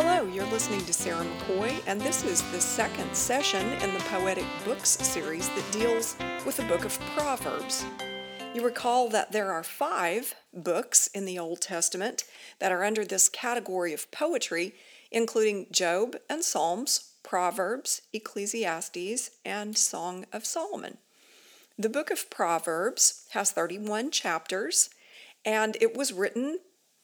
Hello, 0.00 0.22
you're 0.32 0.46
listening 0.46 0.84
to 0.84 0.92
Sarah 0.92 1.24
McCoy, 1.24 1.82
and 1.88 2.00
this 2.00 2.22
is 2.22 2.40
the 2.52 2.60
second 2.60 3.12
session 3.16 3.66
in 3.82 3.92
the 3.92 3.98
Poetic 4.08 4.44
Books 4.64 4.90
series 4.90 5.48
that 5.48 5.72
deals 5.72 6.14
with 6.46 6.56
the 6.56 6.62
book 6.62 6.84
of 6.84 6.96
Proverbs. 7.16 7.84
You 8.54 8.64
recall 8.64 9.08
that 9.08 9.32
there 9.32 9.50
are 9.50 9.64
five 9.64 10.36
books 10.54 11.08
in 11.08 11.24
the 11.24 11.36
Old 11.36 11.60
Testament 11.60 12.22
that 12.60 12.70
are 12.70 12.84
under 12.84 13.04
this 13.04 13.28
category 13.28 13.92
of 13.92 14.08
poetry, 14.12 14.72
including 15.10 15.66
Job 15.72 16.14
and 16.30 16.44
Psalms, 16.44 17.14
Proverbs, 17.24 18.02
Ecclesiastes, 18.12 19.32
and 19.44 19.76
Song 19.76 20.26
of 20.32 20.46
Solomon. 20.46 20.98
The 21.76 21.90
book 21.90 22.12
of 22.12 22.30
Proverbs 22.30 23.26
has 23.30 23.50
31 23.50 24.12
chapters, 24.12 24.90
and 25.44 25.76
it 25.80 25.96
was 25.96 26.12
written 26.12 26.60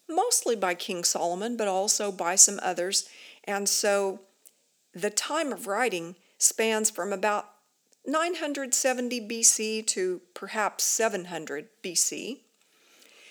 mostly 0.08 0.56
by 0.56 0.74
King 0.74 1.04
Solomon, 1.04 1.56
but 1.56 1.68
also 1.68 2.12
by 2.12 2.34
some 2.34 2.60
others. 2.62 3.08
And 3.44 3.68
so 3.68 4.20
the 4.92 5.10
time 5.10 5.52
of 5.52 5.66
writing 5.66 6.16
spans 6.38 6.90
from 6.90 7.12
about 7.12 7.50
970 8.06 9.20
BC 9.28 9.86
to 9.86 10.20
perhaps 10.34 10.84
700 10.84 11.68
BC. 11.82 12.38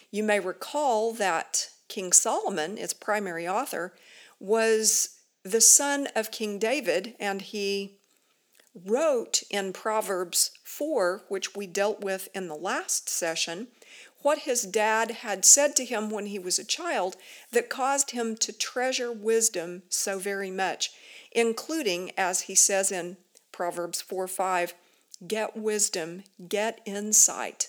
You 0.10 0.24
may 0.24 0.40
recall 0.40 1.14
that 1.14 1.70
King 1.88 2.12
Solomon, 2.12 2.78
its 2.78 2.94
primary 2.94 3.48
author, 3.48 3.94
was 4.40 5.20
the 5.44 5.62
son 5.62 6.08
of 6.16 6.32
King 6.32 6.58
David, 6.58 7.16
and 7.20 7.42
he 7.42 7.98
wrote 8.74 9.44
in 9.52 9.74
Proverbs 9.74 10.52
4, 10.64 11.24
which 11.28 11.56
we 11.56 11.68
dealt 11.68 12.02
with 12.02 12.30
in 12.34 12.48
the 12.48 12.56
last 12.56 13.08
session, 13.10 13.68
what 14.24 14.40
his 14.40 14.64
dad 14.64 15.12
had 15.12 15.46
said 15.46 15.76
to 15.76 15.86
him 15.86 16.10
when 16.10 16.26
he 16.26 16.40
was 16.40 16.58
a 16.58 16.66
child 16.66 17.16
that 17.52 17.70
caused 17.70 18.12
him 18.12 18.36
to 18.38 18.52
treasure 18.52 19.12
wisdom 19.12 19.84
so 19.90 20.18
very 20.18 20.50
much, 20.50 20.92
including, 21.32 22.12
as 22.18 22.42
he 22.42 22.56
says 22.56 22.92
in 22.92 23.18
Proverbs 23.52 24.02
4 24.02 24.28
5, 24.28 24.74
get 25.28 25.56
wisdom, 25.56 26.24
get 26.48 26.82
insight. 26.86 27.68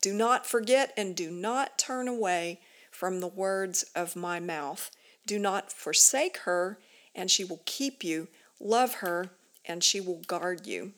Do 0.00 0.12
not 0.12 0.44
forget 0.44 0.92
and 0.96 1.16
do 1.16 1.30
not 1.30 1.78
turn 1.78 2.08
away 2.08 2.60
from 2.90 3.20
the 3.20 3.28
words 3.28 3.84
of 3.94 4.16
my 4.16 4.40
mouth. 4.40 4.90
Do 5.24 5.38
not 5.38 5.72
forsake 5.72 6.38
her, 6.38 6.78
and 7.14 7.30
she 7.30 7.44
will 7.44 7.62
keep 7.64 8.02
you. 8.02 8.28
Love 8.60 8.94
her, 8.94 9.30
and 9.64 9.82
she 9.84 10.00
will 10.00 10.20
guard 10.26 10.66
you. 10.66 10.92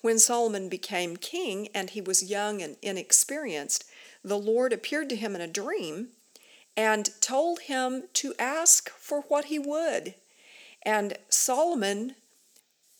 When 0.00 0.18
Solomon 0.18 0.68
became 0.68 1.16
king 1.16 1.68
and 1.74 1.90
he 1.90 2.00
was 2.00 2.28
young 2.28 2.60
and 2.60 2.76
inexperienced, 2.82 3.84
the 4.24 4.38
Lord 4.38 4.72
appeared 4.72 5.08
to 5.10 5.16
him 5.16 5.34
in 5.34 5.40
a 5.40 5.46
dream 5.46 6.08
and 6.76 7.10
told 7.20 7.60
him 7.60 8.04
to 8.14 8.34
ask 8.38 8.90
for 8.90 9.22
what 9.22 9.46
he 9.46 9.58
would. 9.58 10.14
And 10.84 11.18
Solomon 11.28 12.14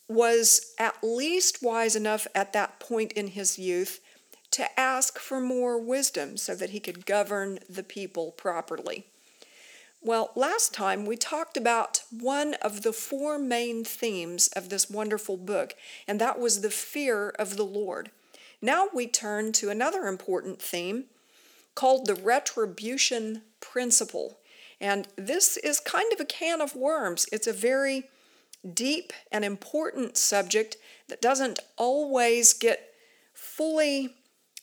was 0.09 0.75
at 0.79 1.03
least 1.03 1.63
wise 1.63 1.97
enough 1.97 2.27
at 2.35 2.53
that 2.53 2.79
point 2.81 3.13
in 3.13 3.29
his 3.29 3.59
youth 3.59 4.01
to 4.51 4.79
ask 4.79 5.19
for 5.19 5.41
more 5.41 5.79
wisdom 5.79 6.37
so 6.37 6.55
that 6.55 6.71
he 6.71 6.81
could 6.81 7.07
govern 7.07 7.59
the 7.69 7.83
people 7.83 8.33
properly. 8.33 9.07
Well, 10.03 10.33
last 10.35 10.75
time 10.75 11.07
we 11.07 11.17
talked 11.17 11.57
about 11.57 12.03
one 12.11 12.55
of 12.55 12.83
the 12.83 12.93
four 12.93 13.39
main 13.39 13.85
themes 13.85 14.49
of 14.49 14.69
this 14.69 14.91
wonderful 14.91 15.37
book, 15.37 15.75
and 16.07 16.21
that 16.21 16.39
was 16.39 16.61
the 16.61 16.71
fear 16.71 17.31
of 17.31 17.57
the 17.57 17.65
Lord. 17.65 18.11
Now 18.63 18.89
we 18.95 19.09
turn 19.09 19.51
to 19.55 19.71
another 19.71 20.07
important 20.07 20.63
theme 20.63 21.07
called 21.75 22.07
the 22.07 22.15
retribution 22.15 23.43
principle. 23.61 24.39
And 24.81 25.09
this 25.17 25.57
is 25.57 25.81
kind 25.81 26.13
of 26.13 26.21
a 26.21 26.25
can 26.25 26.61
of 26.61 26.77
worms. 26.77 27.27
It's 27.33 27.49
a 27.49 27.53
very 27.53 28.05
deep 28.73 29.13
and 29.33 29.45
important 29.45 30.17
subject 30.17 30.77
that 31.09 31.21
doesn't 31.21 31.59
always 31.77 32.53
get 32.53 32.95
fully 33.35 34.15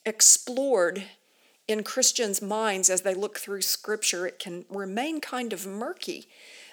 explored 0.05 1.03
in 1.67 1.83
Christians' 1.83 2.41
minds 2.41 2.89
as 2.89 3.01
they 3.01 3.13
look 3.13 3.37
through 3.37 3.61
Scripture. 3.61 4.25
It 4.25 4.39
can 4.39 4.65
remain 4.69 5.19
kind 5.19 5.51
of 5.51 5.67
murky. 5.67 6.27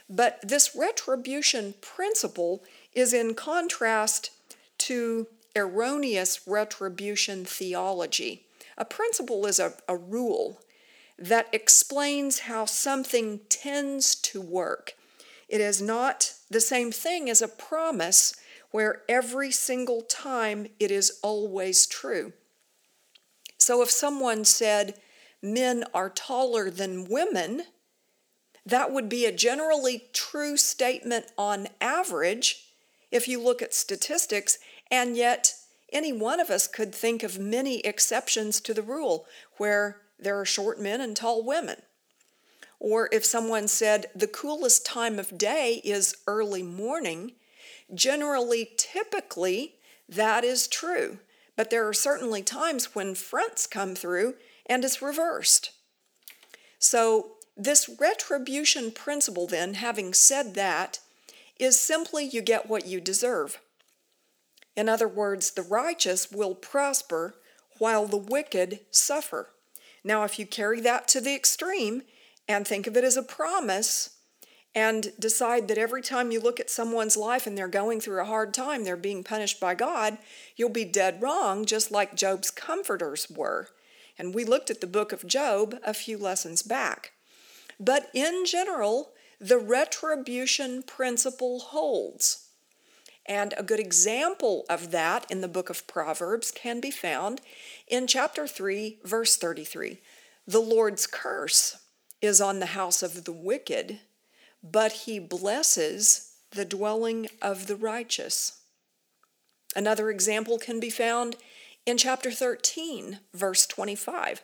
But 0.09 0.39
this 0.43 0.77
retribution 0.77 1.75
principle 1.81 2.63
is 2.95 3.13
in 3.13 3.35
contrast 3.35 4.31
to 4.79 5.27
erroneous 5.57 6.47
retribution 6.47 7.45
theology. 7.45 8.47
A 8.79 8.85
principle 8.85 9.47
is 9.47 9.59
a, 9.59 9.73
a 9.89 9.97
rule 9.97 10.61
that 11.19 11.49
explains 11.53 12.41
how 12.41 12.67
something 12.67 13.41
tends 13.49 14.15
to 14.15 14.41
work. 14.41 14.95
It 15.49 15.61
is 15.61 15.81
not 15.81 16.35
the 16.51 16.61
same 16.61 16.93
thing 16.93 17.31
as 17.31 17.41
a 17.41 17.49
promise 17.49 18.35
where 18.71 19.03
every 19.09 19.51
single 19.51 20.03
time 20.03 20.67
it 20.79 20.91
is 20.91 21.19
always 21.23 21.87
true. 21.87 22.33
So 23.57 23.81
if 23.83 23.91
someone 23.91 24.45
said 24.45 25.01
men 25.41 25.85
are 25.95 26.11
taller 26.11 26.71
than 26.71 27.09
women, 27.09 27.63
that 28.67 28.93
would 28.93 29.09
be 29.09 29.25
a 29.25 29.33
generally 29.33 30.05
true 30.13 30.57
statement 30.57 31.27
on 31.39 31.69
average 31.81 32.67
if 33.11 33.29
you 33.29 33.41
look 33.41 33.63
at 33.63 33.73
statistics, 33.73 34.59
and 34.91 35.17
yet 35.17 35.55
any 35.93 36.13
one 36.13 36.41
of 36.41 36.51
us 36.51 36.67
could 36.67 36.95
think 36.95 37.23
of 37.23 37.39
many 37.39 37.81
exceptions 37.81 38.61
to 38.61 38.75
the 38.75 38.83
rule 38.83 39.27
where 39.57 40.03
there 40.19 40.39
are 40.39 40.45
short 40.45 40.81
men 40.81 41.01
and 41.01 41.17
tall 41.17 41.45
women. 41.45 41.83
Or 42.79 43.09
if 43.13 43.25
someone 43.25 43.69
said 43.69 44.07
the 44.15 44.27
coolest 44.27 44.85
time 44.85 45.19
of 45.19 45.39
day 45.39 45.81
is 45.85 46.17
early 46.27 46.63
morning, 46.63 47.33
generally, 47.95 48.71
typically, 48.77 49.77
that 50.09 50.45
is 50.45 50.69
true. 50.69 51.19
But 51.57 51.71
there 51.71 51.89
are 51.89 51.95
certainly 51.95 52.43
times 52.43 52.95
when 52.95 53.15
fronts 53.15 53.67
come 53.67 53.95
through 53.95 54.35
and 54.67 54.85
it's 54.85 55.01
reversed. 55.01 55.73
So, 56.79 57.33
this 57.57 57.89
retribution 57.99 58.91
principle, 58.93 59.47
then, 59.47 59.75
having 59.75 60.13
said 60.13 60.55
that, 60.57 61.01
is 61.59 61.81
simply 61.81 62.27
you 62.27 62.43
get 62.43 62.69
what 62.69 62.87
you 62.87 63.01
deserve. 63.01 63.59
In 64.77 64.89
other 64.89 65.09
words, 65.09 65.51
the 65.51 65.63
righteous 65.63 66.31
will 66.31 66.55
prosper 66.55 67.35
while 67.79 68.07
the 68.07 68.17
wicked 68.17 68.81
suffer. 68.91 69.51
Now, 70.05 70.23
if 70.25 70.39
you 70.39 70.47
carry 70.47 70.81
that 70.83 71.09
to 71.09 71.21
the 71.21 71.35
extreme 71.35 72.03
and 72.47 72.67
think 72.67 72.87
of 72.87 72.97
it 72.97 73.05
as 73.05 73.17
a 73.17 73.23
promise, 73.23 74.17
and 74.77 75.13
decide 75.19 75.69
that 75.69 75.79
every 75.79 76.03
time 76.03 76.31
you 76.31 76.39
look 76.39 76.61
at 76.61 76.69
someone's 76.69 77.17
life 77.17 77.47
and 77.47 77.57
they're 77.57 77.67
going 77.67 77.99
through 77.99 78.21
a 78.21 78.27
hard 78.27 78.53
time, 78.53 78.85
they're 78.85 78.95
being 78.95 79.25
punished 79.25 79.59
by 79.59 79.75
God, 79.75 80.19
you'll 80.55 80.69
be 80.69 80.85
dead 80.85 81.23
wrong, 81.23 81.65
just 81.65 81.91
like 81.91 82.15
Job's 82.15 82.51
comforters 82.51 83.27
were. 83.31 83.69
And 84.19 84.35
we 84.35 84.45
looked 84.45 84.71
at 84.71 84.83
the 84.83 84.87
book 84.87 85.13
of 85.13 85.27
Job 85.27 85.79
a 85.83 85.95
few 85.95 86.19
lessons 86.19 86.63
back. 86.63 87.13
But 87.81 88.11
in 88.13 88.45
general, 88.45 89.13
the 89.41 89.59
retribution 89.59 90.83
principle 90.83 91.59
holds. 91.61 92.46
And 93.29 93.55
a 93.57 93.63
good 93.63 93.81
example 93.81 94.65
of 94.71 94.93
that 94.93 95.27
in 95.31 95.41
the 95.41 95.49
book 95.49 95.69
of 95.69 95.87
Proverbs 95.87 96.53
can 96.53 96.81
be 96.81 96.91
found 96.91 97.41
in 97.89 98.07
chapter 98.07 98.47
3, 98.47 99.01
verse 99.05 99.37
33. 99.37 99.99
The 100.47 100.61
Lord's 100.61 101.07
curse 101.07 101.79
is 102.23 102.41
on 102.41 102.61
the 102.61 102.67
house 102.67 103.03
of 103.03 103.25
the 103.25 103.33
wicked, 103.33 103.99
but 104.63 104.93
he 104.93 105.19
blesses 105.19 106.35
the 106.53 106.65
dwelling 106.65 107.27
of 107.43 107.67
the 107.67 107.77
righteous. 107.77 108.61
Another 109.75 110.09
example 110.09 110.59
can 110.59 110.79
be 110.79 110.89
found 110.89 111.37
in 111.85 111.99
chapter 111.99 112.31
13, 112.31 113.21
verse 113.35 113.67
25. 113.67 114.43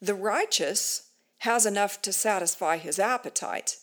The 0.00 0.14
righteous 0.14 1.10
has 1.38 1.66
enough 1.66 2.00
to 2.02 2.12
satisfy 2.12 2.76
his 2.76 2.98
appetite, 2.98 3.78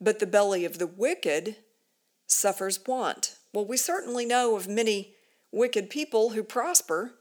but 0.00 0.18
the 0.18 0.26
belly 0.26 0.64
of 0.64 0.78
the 0.78 0.86
wicked 0.86 1.56
suffers 2.26 2.78
want. 2.86 3.36
Well, 3.54 3.64
we 3.64 3.76
certainly 3.76 4.26
know 4.26 4.56
of 4.56 4.66
many 4.66 5.14
wicked 5.52 5.88
people 5.88 6.30
who 6.30 6.42
prosper, 6.42 7.12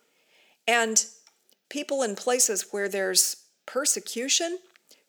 and 0.67 1.05
people 1.69 2.01
in 2.01 2.15
places 2.15 2.67
where 2.71 2.89
there's 2.89 3.37
persecution 3.67 4.57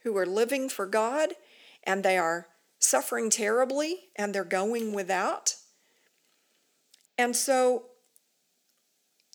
who 0.03 0.17
are 0.19 0.27
living 0.27 0.69
for 0.69 0.87
God 0.87 1.31
and 1.83 2.03
they 2.03 2.19
are 2.19 2.49
suffering 2.79 3.31
terribly 3.31 4.09
and 4.17 4.35
they're 4.35 4.45
going 4.45 4.93
without. 4.93 5.57
And 7.17 7.35
so 7.35 7.85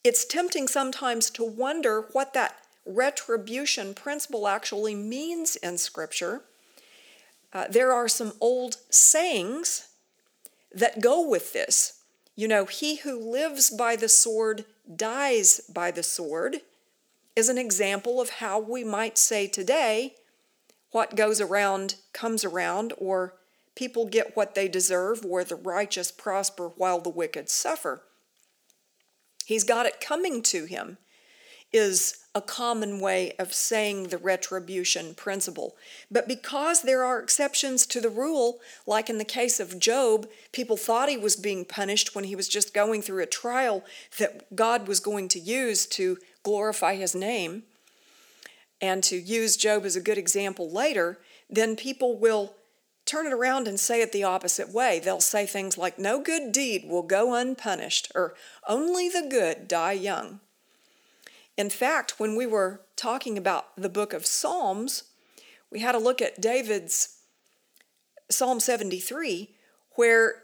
it's 0.03 0.25
tempting 0.25 0.67
sometimes 0.67 1.29
to 1.31 1.43
wonder 1.43 2.07
what 2.13 2.33
that 2.33 2.55
retribution 2.85 3.93
principle 3.93 4.47
actually 4.47 4.95
means 4.95 5.55
in 5.55 5.77
Scripture. 5.77 6.41
Uh, 7.51 7.65
there 7.67 7.91
are 7.91 8.07
some 8.07 8.33
old 8.39 8.77
sayings 8.89 9.88
that 10.73 11.01
go 11.01 11.27
with 11.27 11.53
this. 11.53 12.01
You 12.35 12.47
know, 12.47 12.65
he 12.65 12.97
who 12.97 13.19
lives 13.19 13.69
by 13.69 13.95
the 13.95 14.09
sword 14.09 14.65
dies 14.95 15.61
by 15.73 15.91
the 15.91 16.03
sword 16.03 16.61
is 17.35 17.49
an 17.49 17.57
example 17.57 18.19
of 18.19 18.29
how 18.29 18.59
we 18.59 18.83
might 18.83 19.17
say 19.17 19.47
today, 19.47 20.15
what 20.91 21.15
goes 21.15 21.39
around 21.39 21.95
comes 22.13 22.43
around, 22.43 22.93
or 22.97 23.35
people 23.75 24.05
get 24.05 24.35
what 24.35 24.55
they 24.55 24.67
deserve, 24.67 25.23
where 25.23 25.43
the 25.43 25.55
righteous 25.55 26.11
prosper 26.11 26.69
while 26.75 26.99
the 26.99 27.09
wicked 27.09 27.49
suffer. 27.49 28.03
He's 29.45 29.63
got 29.63 29.85
it 29.85 30.01
coming 30.01 30.41
to 30.43 30.65
him, 30.65 30.97
is 31.71 32.25
a 32.35 32.41
common 32.41 32.99
way 32.99 33.33
of 33.39 33.53
saying 33.53 34.07
the 34.07 34.17
retribution 34.17 35.13
principle. 35.13 35.75
But 36.09 36.27
because 36.27 36.81
there 36.81 37.03
are 37.03 37.19
exceptions 37.19 37.85
to 37.87 38.01
the 38.01 38.09
rule, 38.09 38.59
like 38.85 39.09
in 39.09 39.17
the 39.17 39.25
case 39.25 39.59
of 39.59 39.79
Job, 39.79 40.27
people 40.51 40.77
thought 40.77 41.09
he 41.09 41.17
was 41.17 41.35
being 41.35 41.65
punished 41.65 42.15
when 42.15 42.25
he 42.25 42.35
was 42.35 42.47
just 42.47 42.73
going 42.73 43.01
through 43.01 43.23
a 43.23 43.27
trial 43.27 43.83
that 44.17 44.55
God 44.55 44.87
was 44.87 44.99
going 44.99 45.27
to 45.29 45.39
use 45.39 45.85
to 45.87 46.17
glorify 46.43 46.95
his 46.95 47.15
name 47.15 47.63
and 48.81 49.03
to 49.03 49.17
use 49.17 49.57
Job 49.57 49.85
as 49.85 49.95
a 49.95 50.01
good 50.01 50.17
example 50.17 50.69
later, 50.69 51.19
then 51.49 51.75
people 51.75 52.17
will 52.17 52.53
turn 53.05 53.25
it 53.25 53.33
around 53.33 53.67
and 53.67 53.79
say 53.79 54.01
it 54.01 54.11
the 54.11 54.23
opposite 54.23 54.69
way. 54.69 54.99
They'll 54.99 55.19
say 55.19 55.45
things 55.45 55.77
like, 55.77 55.97
No 55.97 56.21
good 56.21 56.51
deed 56.51 56.85
will 56.87 57.03
go 57.03 57.33
unpunished, 57.33 58.11
or 58.15 58.35
only 58.67 59.09
the 59.09 59.27
good 59.27 59.67
die 59.67 59.93
young. 59.93 60.39
In 61.59 61.69
fact, 61.69 62.21
when 62.21 62.37
we 62.37 62.45
were 62.45 62.79
talking 62.95 63.37
about 63.37 63.75
the 63.75 63.89
book 63.89 64.13
of 64.13 64.25
Psalms, 64.25 65.03
we 65.69 65.81
had 65.81 65.93
a 65.93 65.99
look 65.99 66.21
at 66.21 66.39
David's 66.39 67.17
Psalm 68.29 68.61
73, 68.61 69.49
where 69.95 70.35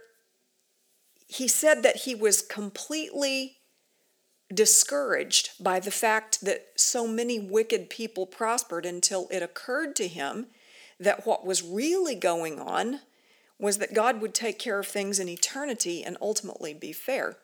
he 1.25 1.47
said 1.47 1.83
that 1.83 2.01
he 2.01 2.15
was 2.15 2.41
completely 2.41 3.59
discouraged 4.53 5.51
by 5.57 5.79
the 5.79 5.89
fact 5.89 6.43
that 6.43 6.73
so 6.75 7.07
many 7.07 7.39
wicked 7.39 7.89
people 7.89 8.25
prospered 8.25 8.85
until 8.85 9.29
it 9.31 9.41
occurred 9.41 9.95
to 9.95 10.09
him 10.09 10.47
that 10.99 11.25
what 11.25 11.45
was 11.45 11.63
really 11.63 12.15
going 12.15 12.59
on 12.59 12.99
was 13.57 13.77
that 13.77 13.93
God 13.93 14.19
would 14.19 14.33
take 14.33 14.59
care 14.59 14.79
of 14.79 14.87
things 14.87 15.17
in 15.17 15.29
eternity 15.29 16.03
and 16.03 16.17
ultimately 16.19 16.73
be 16.73 16.91
fair. 16.91 17.37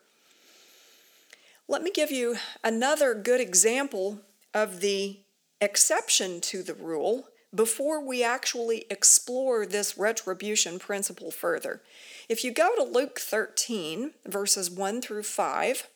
Let 1.67 1.83
me 1.83 1.91
give 1.91 2.11
you 2.11 2.37
another 2.63 3.13
good 3.13 3.39
example 3.39 4.21
of 4.53 4.81
the 4.81 5.19
exception 5.59 6.41
to 6.41 6.63
the 6.63 6.73
rule 6.73 7.27
before 7.53 8.03
we 8.03 8.23
actually 8.23 8.85
explore 8.89 9.65
this 9.65 9.97
retribution 9.97 10.79
principle 10.79 11.31
further. 11.31 11.81
If 12.29 12.43
you 12.43 12.51
go 12.51 12.75
to 12.75 12.83
Luke 12.83 13.19
13, 13.19 14.11
verses 14.25 14.71
1 14.71 15.01
through 15.01 15.23
5, 15.23 15.87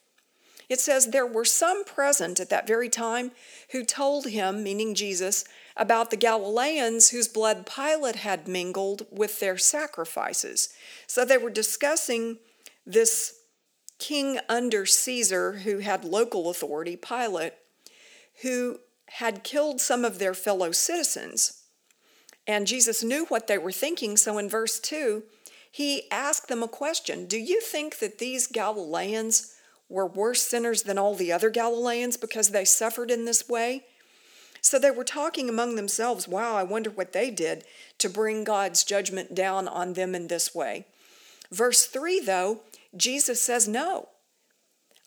it 0.67 0.79
says, 0.79 1.07
There 1.07 1.25
were 1.25 1.45
some 1.45 1.85
present 1.85 2.39
at 2.39 2.50
that 2.50 2.67
very 2.67 2.89
time 2.89 3.31
who 3.71 3.85
told 3.85 4.27
him, 4.27 4.63
meaning 4.63 4.95
Jesus, 4.95 5.45
about 5.77 6.09
the 6.09 6.17
Galileans 6.17 7.09
whose 7.09 7.27
blood 7.27 7.65
Pilate 7.65 8.17
had 8.17 8.47
mingled 8.47 9.06
with 9.12 9.39
their 9.39 9.57
sacrifices. 9.57 10.69
So 11.07 11.23
they 11.23 11.38
were 11.38 11.50
discussing 11.50 12.38
this 12.85 13.39
king 14.00 14.39
under 14.50 14.86
Caesar 14.86 15.53
who 15.59 15.80
had 15.80 16.03
local 16.03 16.50
authority, 16.50 16.95
Pilate, 16.95 17.53
who 18.42 18.80
had 19.07 19.44
killed 19.44 19.80
some 19.80 20.03
of 20.03 20.19
their 20.19 20.33
fellow 20.33 20.71
citizens. 20.71 21.63
And 22.47 22.68
Jesus 22.68 23.03
knew 23.03 23.25
what 23.25 23.47
they 23.47 23.57
were 23.57 23.71
thinking, 23.71 24.18
so 24.18 24.38
in 24.38 24.50
verse 24.50 24.80
2, 24.80 25.24
he 25.71 26.09
asked 26.12 26.47
them 26.47 26.63
a 26.63 26.68
question 26.68 27.25
Do 27.25 27.38
you 27.38 27.59
think 27.62 28.00
that 28.00 28.19
these 28.19 28.47
Galileans 28.47 29.56
were 29.89 30.06
worse 30.06 30.41
sinners 30.41 30.83
than 30.83 30.98
all 30.98 31.15
the 31.15 31.31
other 31.31 31.50
Galileans 31.50 32.18
because 32.18 32.50
they 32.50 32.65
suffered 32.65 33.12
in 33.12 33.25
this 33.25 33.48
way? 33.50 33.83
So 34.62 34.80
they 34.80 34.91
were 34.91 35.03
talking 35.03 35.48
among 35.48 35.75
themselves, 35.75 36.27
Wow, 36.27 36.56
I 36.56 36.63
wonder 36.63 36.89
what 36.89 37.13
they 37.13 37.30
did 37.30 37.63
to 38.00 38.09
bring 38.09 38.44
God's 38.44 38.83
judgment 38.83 39.36
down 39.36 39.68
on 39.68 39.94
them 39.94 40.15
in 40.15 40.27
this 40.27 40.56
way. 40.56 40.86
Verse 41.51 41.86
3, 41.86 42.19
though, 42.21 42.62
Jesus 42.95 43.42
says, 43.42 43.68
No. 43.68 44.09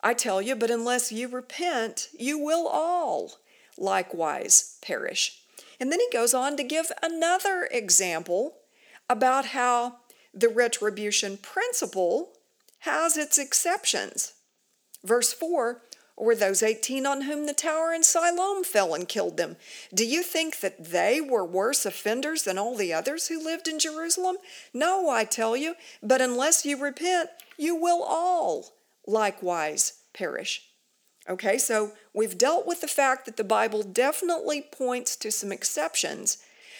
I 0.01 0.13
tell 0.13 0.41
you, 0.41 0.55
but 0.55 0.71
unless 0.71 1.11
you 1.11 1.27
repent, 1.27 2.07
you 2.17 2.37
will 2.37 2.67
all 2.67 3.33
likewise 3.77 4.77
perish. 4.81 5.41
And 5.79 5.91
then 5.91 5.99
he 5.99 6.07
goes 6.11 6.33
on 6.33 6.57
to 6.57 6.63
give 6.63 6.91
another 7.01 7.67
example 7.71 8.55
about 9.09 9.47
how 9.47 9.97
the 10.33 10.49
retribution 10.49 11.37
principle 11.37 12.33
has 12.79 13.17
its 13.17 13.37
exceptions. 13.37 14.33
Verse 15.03 15.33
4 15.33 15.81
Were 16.17 16.35
those 16.35 16.61
18 16.61 17.05
on 17.05 17.21
whom 17.21 17.45
the 17.45 17.53
tower 17.53 17.93
in 17.93 18.03
Siloam 18.03 18.63
fell 18.63 18.93
and 18.93 19.07
killed 19.07 19.37
them. 19.37 19.55
Do 19.93 20.05
you 20.05 20.21
think 20.21 20.59
that 20.59 20.91
they 20.91 21.21
were 21.21 21.45
worse 21.45 21.85
offenders 21.85 22.43
than 22.43 22.57
all 22.57 22.75
the 22.75 22.93
others 22.93 23.27
who 23.27 23.43
lived 23.43 23.67
in 23.67 23.79
Jerusalem? 23.79 24.37
No, 24.73 25.09
I 25.09 25.23
tell 25.23 25.55
you, 25.55 25.75
but 26.03 26.21
unless 26.21 26.65
you 26.65 26.81
repent, 26.81 27.29
you 27.59 27.75
will 27.75 28.01
all 28.01 28.77
likewise 29.05 30.01
perish. 30.13 30.63
Okay, 31.29 31.57
so 31.57 31.91
we've 32.13 32.37
dealt 32.37 32.65
with 32.65 32.81
the 32.81 32.87
fact 32.87 33.25
that 33.25 33.37
the 33.37 33.43
Bible 33.43 33.83
definitely 33.83 34.61
points 34.61 35.15
to 35.17 35.31
some 35.31 35.51
exceptions, 35.51 36.37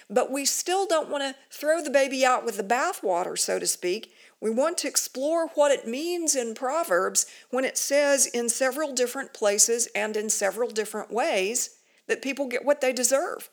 but 0.09 0.31
we 0.31 0.45
still 0.45 0.87
don't 0.87 1.09
want 1.09 1.21
to 1.23 1.35
throw 1.51 1.83
the 1.83 1.91
baby 1.91 2.25
out 2.25 2.45
with 2.45 2.57
the 2.57 2.63
bathwater, 2.63 3.37
so 3.37 3.59
to 3.59 3.67
speak. 3.67 4.11
We 4.41 4.49
want 4.49 4.77
to 4.79 4.87
explore 4.87 5.49
what 5.49 5.71
it 5.71 5.87
means 5.87 6.35
in 6.35 6.55
Proverbs 6.55 7.25
when 7.51 7.65
it 7.65 7.77
says 7.77 8.25
in 8.25 8.49
several 8.49 8.93
different 8.93 9.33
places 9.33 9.87
and 9.93 10.15
in 10.15 10.29
several 10.29 10.69
different 10.69 11.11
ways 11.11 11.77
that 12.07 12.21
people 12.21 12.47
get 12.47 12.65
what 12.65 12.81
they 12.81 12.93
deserve. 12.93 13.49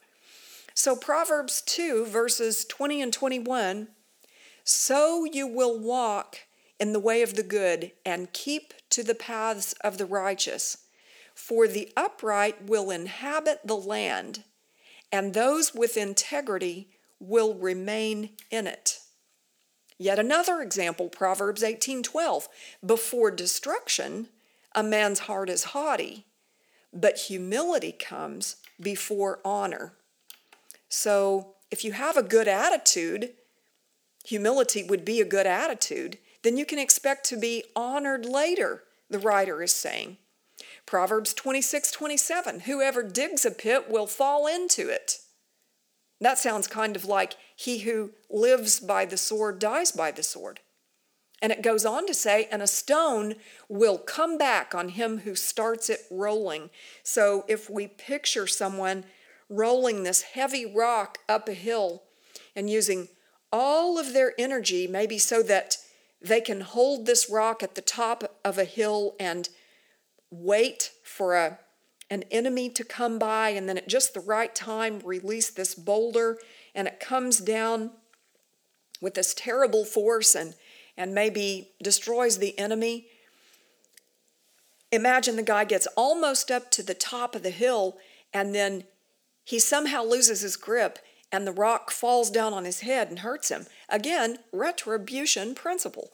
So, 0.75 0.94
Proverbs 0.94 1.61
2, 1.62 2.06
verses 2.06 2.64
20 2.64 3.02
and 3.02 3.12
21 3.12 3.88
So 4.64 5.25
you 5.25 5.46
will 5.46 5.78
walk 5.78 6.46
in 6.78 6.93
the 6.93 7.00
way 7.00 7.23
of 7.23 7.34
the 7.34 7.43
good 7.43 7.93
and 8.05 8.32
keep 8.32 8.75
to 8.90 9.02
the 9.02 9.14
paths 9.14 9.75
of 9.82 9.99
the 9.99 10.06
righteous. 10.06 10.78
For 11.34 11.69
the 11.69 11.93
upright 11.96 12.64
will 12.64 12.90
inhabit 12.90 13.61
the 13.64 13.76
land, 13.76 14.44
and 15.12 15.34
those 15.34 15.75
with 15.75 15.96
integrity 15.96 16.88
will 17.20 17.55
remain 17.55 18.31
in 18.50 18.67
it. 18.67 19.00
Yet 19.99 20.19
another 20.19 20.61
example, 20.61 21.08
Proverbs 21.08 21.62
18:12, 21.62 22.49
before 22.84 23.31
destruction 23.31 24.28
a 24.75 24.82
man's 24.82 25.20
heart 25.20 25.49
is 25.49 25.64
haughty, 25.64 26.26
but 26.93 27.19
humility 27.19 27.93
comes 27.93 28.56
before 28.78 29.40
honor. 29.43 29.94
So, 30.88 31.54
if 31.71 31.83
you 31.83 31.92
have 31.92 32.16
a 32.16 32.23
good 32.23 32.47
attitude, 32.47 33.35
humility 34.25 34.83
would 34.83 35.04
be 35.04 35.21
a 35.21 35.25
good 35.25 35.47
attitude 35.47 36.18
then 36.47 36.57
you 36.57 36.65
can 36.65 36.79
expect 36.79 37.25
to 37.26 37.37
be 37.37 37.65
honored 37.75 38.25
later, 38.25 38.85
the 39.11 39.19
writer 39.19 39.62
is 39.62 39.73
saying. 39.73 40.17
Proverbs 40.87 41.35
26 41.35 41.91
27 41.91 42.61
Whoever 42.61 43.03
digs 43.03 43.45
a 43.45 43.50
pit 43.50 43.91
will 43.91 44.07
fall 44.07 44.47
into 44.47 44.88
it. 44.88 45.19
That 46.21 46.38
sounds 46.38 46.69
kind 46.69 46.95
of 46.95 47.05
like 47.05 47.35
he 47.57 47.79
who 47.79 48.12
lives 48.31 48.79
by 48.79 49.05
the 49.05 49.17
sword 49.17 49.59
dies 49.59 49.91
by 49.91 50.12
the 50.12 50.23
sword. 50.23 50.61
And 51.43 51.53
it 51.53 51.62
goes 51.62 51.85
on 51.85 52.07
to 52.07 52.15
say, 52.15 52.49
and 52.50 52.62
a 52.62 52.67
stone 52.67 53.35
will 53.69 53.99
come 53.99 54.38
back 54.38 54.75
on 54.75 54.91
him 54.91 55.19
who 55.19 55.35
starts 55.35 55.91
it 55.91 56.00
rolling. 56.11 56.71
So 57.03 57.45
if 57.47 57.69
we 57.69 57.88
picture 57.88 58.47
someone 58.47 59.05
rolling 59.50 60.03
this 60.03 60.23
heavy 60.23 60.65
rock 60.65 61.19
up 61.29 61.49
a 61.49 61.53
hill 61.53 62.05
and 62.55 62.71
using 62.71 63.09
all 63.53 63.99
of 63.99 64.15
their 64.15 64.33
energy, 64.38 64.87
maybe 64.87 65.19
so 65.19 65.43
that 65.43 65.76
they 66.26 66.40
can 66.40 66.61
hold 66.61 67.06
this 67.06 67.28
rock 67.30 67.62
at 67.62 67.75
the 67.75 67.80
top 67.80 68.38
of 68.45 68.59
a 68.59 68.64
hill 68.64 69.14
and 69.21 69.49
wait 70.30 70.92
for 71.02 71.35
a, 71.35 71.59
an 72.11 72.25
enemy 72.30 72.68
to 72.71 72.85
come 72.85 73.18
by, 73.18 73.50
and 73.50 73.68
then 73.68 73.78
at 73.78 73.88
just 73.88 74.14
the 74.14 74.21
right 74.21 74.54
time, 74.54 75.00
release 75.04 75.50
this 75.50 75.75
boulder, 75.75 76.38
and 76.75 76.88
it 76.88 77.00
comes 77.00 77.38
down 77.38 77.90
with 79.00 79.14
this 79.14 79.35
terrible 79.35 79.85
force 79.85 80.35
and, 80.35 80.54
and 80.97 81.14
maybe 81.14 81.71
destroys 81.83 82.38
the 82.38 82.59
enemy. 82.59 83.06
Imagine 84.90 85.37
the 85.37 85.42
guy 85.42 85.64
gets 85.64 85.87
almost 85.97 86.50
up 86.50 86.71
to 86.71 86.83
the 86.83 86.95
top 86.95 87.35
of 87.35 87.42
the 87.42 87.50
hill, 87.50 87.99
and 88.33 88.54
then 88.54 88.85
he 89.45 89.59
somehow 89.59 90.02
loses 90.02 90.40
his 90.40 90.56
grip 90.56 90.99
and 91.33 91.47
the 91.47 91.52
rock 91.52 91.90
falls 91.90 92.30
down 92.30 92.52
on 92.52 92.64
his 92.64 92.80
head 92.80 93.09
and 93.09 93.21
hurts 93.21 93.49
him. 93.49 93.66
Again, 93.88 94.38
retribution 94.52 95.54
principle. 95.54 96.11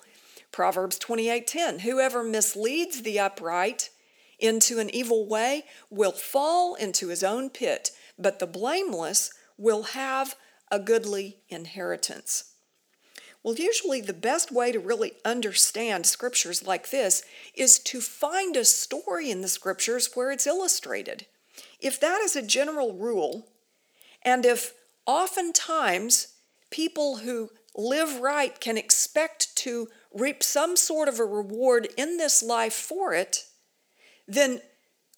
Proverbs 0.50 0.98
28:10 0.98 1.80
Whoever 1.80 2.22
misleads 2.22 3.02
the 3.02 3.18
upright 3.18 3.90
into 4.38 4.78
an 4.78 4.90
evil 4.94 5.26
way 5.26 5.64
will 5.88 6.12
fall 6.12 6.74
into 6.74 7.08
his 7.08 7.22
own 7.22 7.48
pit, 7.48 7.90
but 8.18 8.38
the 8.38 8.46
blameless 8.46 9.32
will 9.56 9.82
have 9.82 10.34
a 10.70 10.78
goodly 10.78 11.38
inheritance. 11.48 12.52
Well, 13.42 13.54
usually 13.54 14.00
the 14.00 14.12
best 14.12 14.52
way 14.52 14.70
to 14.70 14.78
really 14.78 15.14
understand 15.24 16.06
scriptures 16.06 16.64
like 16.64 16.90
this 16.90 17.24
is 17.54 17.78
to 17.80 18.00
find 18.00 18.56
a 18.56 18.64
story 18.64 19.30
in 19.30 19.40
the 19.40 19.48
scriptures 19.48 20.10
where 20.14 20.30
it's 20.30 20.46
illustrated. 20.46 21.26
If 21.80 21.98
that 22.00 22.20
is 22.20 22.36
a 22.36 22.42
general 22.42 22.92
rule, 22.94 23.48
and 24.22 24.46
if 24.46 24.74
Oftentimes, 25.06 26.28
people 26.70 27.18
who 27.18 27.50
live 27.76 28.20
right 28.20 28.58
can 28.60 28.76
expect 28.76 29.54
to 29.56 29.88
reap 30.12 30.42
some 30.42 30.76
sort 30.76 31.08
of 31.08 31.18
a 31.18 31.24
reward 31.24 31.88
in 31.96 32.18
this 32.18 32.42
life 32.42 32.74
for 32.74 33.14
it, 33.14 33.44
then 34.28 34.60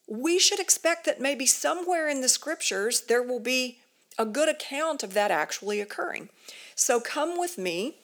we 0.09 0.39
should 0.39 0.61
expect 0.61 1.05
that 1.07 1.21
maybe 1.21 1.47
somewhere 1.47 2.09
in 2.09 2.21
the 2.21 2.29
scriptures 2.29 3.03
there 3.03 3.23
will 3.23 3.41
be 3.41 3.79
a 4.19 4.25
good 4.25 4.49
account 4.49 5.03
of 5.03 5.15
that 5.15 5.31
actually 5.31 5.81
occurring. 5.81 6.29
So 6.75 7.01
come 7.01 7.39
with 7.39 7.59
me 7.59 7.97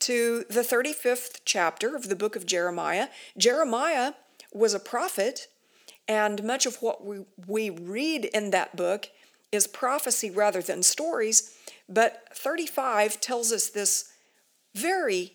to 0.00 0.44
the 0.48 0.60
35th 0.60 1.40
chapter 1.44 1.94
of 1.94 2.08
the 2.08 2.16
book 2.16 2.36
of 2.36 2.46
Jeremiah. 2.46 3.08
Jeremiah 3.36 4.14
was 4.52 4.74
a 4.74 4.80
prophet, 4.80 5.48
and 6.08 6.42
much 6.42 6.66
of 6.66 6.76
what 6.76 7.04
we, 7.04 7.20
we 7.46 7.70
read 7.70 8.26
in 8.26 8.50
that 8.50 8.76
book 8.76 9.08
is 9.52 9.66
prophecy 9.66 10.30
rather 10.30 10.62
than 10.62 10.82
stories. 10.82 11.54
But 11.88 12.28
35 12.34 13.20
tells 13.20 13.52
us 13.52 13.68
this 13.68 14.12
very 14.74 15.34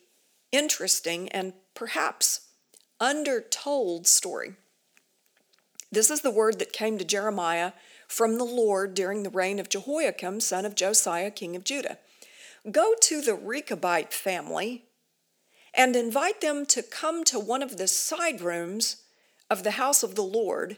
interesting 0.52 1.30
and 1.30 1.54
perhaps 1.74 2.48
undertold 3.00 4.08
story. 4.08 4.54
This 5.92 6.10
is 6.10 6.22
the 6.22 6.32
word 6.32 6.60
that 6.60 6.72
came 6.72 6.98
to 6.98 7.06
Jeremiah 7.06 7.74
from 8.08 8.38
the 8.38 8.46
Lord 8.46 8.94
during 8.94 9.24
the 9.24 9.30
reign 9.30 9.60
of 9.60 9.70
Jehoiakim, 9.70 10.40
son 10.40 10.66
of 10.66 10.76
Josiah, 10.76 11.32
king 11.32 11.56
of 11.56 11.64
Judah. 11.64 11.98
Go 12.70 12.94
to 13.02 13.22
the 13.22 13.32
Rechabite 13.32 14.14
family 14.14 14.86
and 15.74 15.96
invite 15.96 16.42
them 16.42 16.66
to 16.68 16.84
come 16.84 17.24
to 17.26 17.40
one 17.40 17.64
of 17.64 17.78
the 17.78 17.88
side 17.88 18.42
rooms 18.42 18.98
of 19.50 19.64
the 19.64 19.72
house 19.72 20.04
of 20.04 20.16
the 20.16 20.24
Lord 20.24 20.78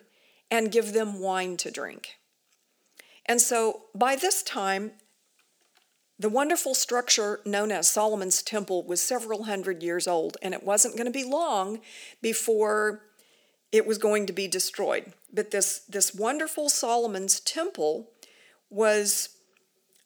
and 0.49 0.71
give 0.71 0.93
them 0.93 1.19
wine 1.19 1.57
to 1.57 1.71
drink. 1.71 2.15
And 3.25 3.41
so 3.41 3.83
by 3.95 4.15
this 4.15 4.43
time, 4.43 4.91
the 6.19 6.29
wonderful 6.29 6.75
structure 6.75 7.41
known 7.45 7.71
as 7.71 7.89
Solomon's 7.89 8.41
Temple 8.41 8.83
was 8.83 9.01
several 9.01 9.43
hundred 9.43 9.81
years 9.81 10.07
old, 10.07 10.37
and 10.41 10.53
it 10.53 10.63
wasn't 10.63 10.95
going 10.95 11.05
to 11.05 11.11
be 11.11 11.23
long 11.23 11.79
before 12.21 13.01
it 13.71 13.87
was 13.87 13.97
going 13.97 14.27
to 14.27 14.33
be 14.33 14.47
destroyed. 14.47 15.11
But 15.33 15.51
this, 15.51 15.79
this 15.79 16.13
wonderful 16.13 16.69
Solomon's 16.69 17.39
Temple 17.39 18.09
was 18.69 19.29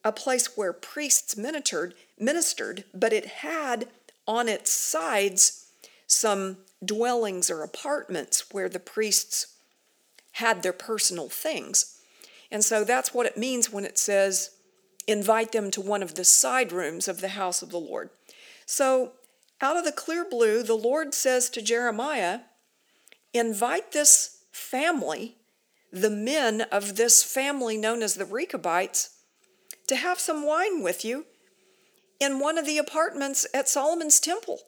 a 0.03 0.11
place 0.11 0.55
where 0.55 0.71
priests 0.71 1.35
ministered, 1.35 1.93
ministered, 2.17 2.85
but 2.93 3.11
it 3.11 3.25
had 3.25 3.89
on 4.25 4.47
its 4.47 4.71
sides 4.71 5.67
some 6.07 6.57
dwellings 6.83 7.51
or 7.51 7.61
apartments 7.61 8.45
where 8.51 8.69
the 8.69 8.79
priests 8.79 9.55
had 10.33 10.63
their 10.63 10.73
personal 10.73 11.27
things. 11.27 11.96
And 12.51 12.63
so 12.63 12.83
that's 12.83 13.13
what 13.13 13.25
it 13.25 13.37
means 13.37 13.71
when 13.71 13.85
it 13.85 13.97
says, 13.97 14.51
invite 15.07 15.51
them 15.51 15.71
to 15.71 15.81
one 15.81 16.03
of 16.03 16.15
the 16.15 16.23
side 16.23 16.71
rooms 16.71 17.07
of 17.07 17.21
the 17.21 17.29
house 17.29 17.61
of 17.61 17.69
the 17.69 17.79
Lord. 17.79 18.09
So, 18.65 19.13
out 19.59 19.77
of 19.77 19.85
the 19.85 19.91
clear 19.91 20.25
blue, 20.29 20.61
the 20.61 20.75
Lord 20.75 21.13
says 21.13 21.49
to 21.49 21.61
Jeremiah, 21.61 22.41
invite 23.33 23.91
this 23.91 24.43
family, 24.51 25.37
the 25.91 26.11
men 26.11 26.61
of 26.71 26.95
this 26.95 27.23
family 27.23 27.75
known 27.75 28.03
as 28.03 28.15
the 28.15 28.25
Rechabites, 28.25 29.17
to 29.87 29.95
have 29.95 30.19
some 30.19 30.45
wine 30.45 30.83
with 30.83 31.03
you 31.03 31.25
in 32.19 32.39
one 32.39 32.57
of 32.57 32.65
the 32.65 32.77
apartments 32.77 33.47
at 33.53 33.69
Solomon's 33.69 34.19
temple. 34.19 34.59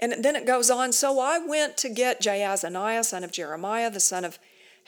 And 0.00 0.24
then 0.24 0.36
it 0.36 0.46
goes 0.46 0.70
on. 0.70 0.92
So 0.92 1.20
I 1.20 1.38
went 1.38 1.76
to 1.78 1.88
get 1.88 2.22
Jaazaniah, 2.22 3.04
son 3.04 3.24
of 3.24 3.32
Jeremiah, 3.32 3.90
the 3.90 4.00
son 4.00 4.24
of 4.24 4.38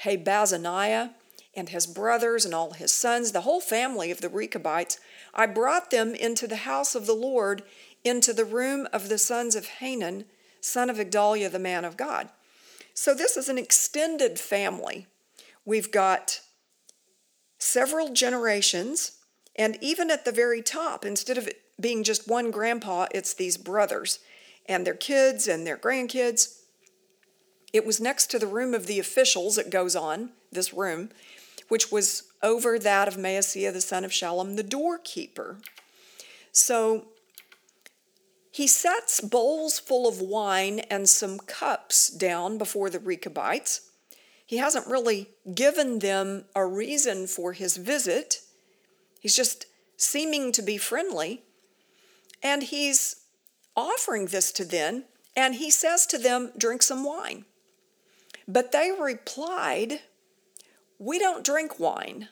Habazziniah, 0.05 1.11
and 1.55 1.71
his 1.71 1.87
brothers 1.87 2.45
and 2.45 2.55
all 2.55 2.73
his 2.73 2.93
sons, 2.93 3.33
the 3.33 3.43
whole 3.43 3.61
family 3.61 4.11
of 4.11 4.21
the 4.21 4.29
Rechabites. 4.29 4.99
I 5.35 5.47
brought 5.47 5.91
them 5.91 6.15
into 6.15 6.47
the 6.47 6.57
house 6.57 6.95
of 6.95 7.07
the 7.07 7.15
Lord, 7.15 7.63
into 8.05 8.33
the 8.33 8.45
room 8.45 8.87
of 8.93 9.09
the 9.09 9.19
sons 9.19 9.55
of 9.55 9.67
Hanan, 9.67 10.25
son 10.61 10.91
of 10.91 10.97
Igdaliah, 10.97 11.51
the 11.51 11.59
man 11.59 11.85
of 11.85 11.97
God. 11.97 12.29
So 12.95 13.15
this 13.15 13.37
is 13.37 13.49
an 13.49 13.59
extended 13.59 14.39
family. 14.39 15.07
We've 15.65 15.91
got 15.91 16.41
several 17.59 18.13
generations, 18.13 19.19
and 19.57 19.77
even 19.81 20.11
at 20.11 20.25
the 20.25 20.33
very 20.33 20.63
top, 20.63 21.05
instead 21.05 21.39
of 21.39 21.47
it 21.47 21.63
being 21.81 22.05
just 22.05 22.29
one 22.29 22.51
grandpa, 22.51 23.07
it's 23.13 23.35
these 23.35 23.57
brothers 23.57 24.21
and 24.67 24.87
their 24.87 24.95
kids 24.95 25.49
and 25.49 25.67
their 25.67 25.77
grandkids. 25.77 26.61
It 27.73 27.87
was 27.87 28.01
next 28.01 28.31
to 28.31 28.39
the 28.39 28.47
room 28.47 28.75
of 28.75 28.87
the 28.87 28.99
officials, 28.99 29.59
it 29.59 29.71
goes 29.71 29.97
on, 29.97 30.31
this 30.53 30.75
room, 30.75 31.11
which 31.71 31.91
was 31.91 32.25
over 32.43 32.79
that 32.79 33.09
of 33.09 33.17
Maaseiah 33.17 33.73
the 33.73 33.81
son 33.81 34.05
of 34.05 34.11
Shallum, 34.11 34.57
the 34.57 34.63
doorkeeper. 34.63 35.59
So 36.53 37.07
he 38.51 38.67
sets 38.67 39.21
bowls 39.21 39.79
full 39.79 40.09
of 40.09 40.21
wine 40.21 40.81
and 40.91 41.09
some 41.09 41.39
cups 41.39 42.11
down 42.11 42.59
before 42.59 42.91
the 42.91 42.99
Rechabites. 42.99 43.91
He 44.45 44.57
hasn't 44.57 44.89
really 44.89 45.29
given 45.55 46.01
them 46.01 46.47
a 46.57 46.67
reason 46.67 47.29
for 47.29 47.53
his 47.53 47.77
visit. 47.77 48.41
He's 49.21 49.37
just 49.37 49.67
seeming 49.97 50.51
to 50.53 50.63
be 50.63 50.77
friendly. 50.77 51.43
And 52.43 52.65
he's 52.65 53.17
offering 53.77 54.27
this 54.27 54.51
to 54.53 54.65
them, 54.65 55.05
and 55.37 55.55
he 55.55 55.71
says 55.71 56.05
to 56.07 56.19
them, 56.19 56.51
Drink 56.59 56.83
some 56.83 57.05
wine. 57.05 57.45
But 58.49 58.73
they 58.73 58.91
replied, 58.99 60.01
We 61.03 61.19
don't 61.19 61.43
drink 61.43 61.81
wine, 61.81 62.29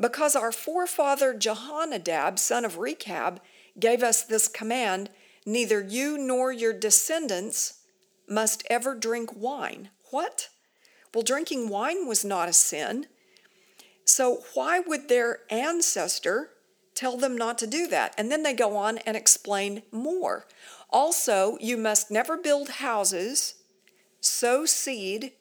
because 0.00 0.34
our 0.34 0.50
forefather 0.50 1.34
Jehonadab, 1.34 2.38
son 2.38 2.64
of 2.64 2.78
Rechab, 2.78 3.38
gave 3.78 4.02
us 4.02 4.22
this 4.22 4.48
command 4.48 5.10
neither 5.44 5.82
you 5.82 6.16
nor 6.16 6.50
your 6.50 6.72
descendants 6.72 7.80
must 8.26 8.66
ever 8.70 8.94
drink 8.94 9.36
wine. 9.36 9.90
What? 10.10 10.48
Well, 11.14 11.22
drinking 11.22 11.68
wine 11.68 12.08
was 12.08 12.24
not 12.24 12.48
a 12.48 12.54
sin. 12.54 13.08
So, 14.06 14.42
why 14.54 14.80
would 14.80 15.10
their 15.10 15.40
ancestor 15.50 16.48
tell 16.94 17.18
them 17.18 17.36
not 17.36 17.58
to 17.58 17.66
do 17.66 17.86
that? 17.88 18.14
And 18.16 18.32
then 18.32 18.42
they 18.42 18.54
go 18.54 18.74
on 18.74 18.96
and 18.98 19.18
explain 19.18 19.82
more. 19.92 20.46
Also, 20.88 21.58
you 21.60 21.76
must 21.76 22.10
never 22.10 22.38
build 22.38 22.70
houses, 22.70 23.56
sow 24.22 24.64
seed, 24.64 25.32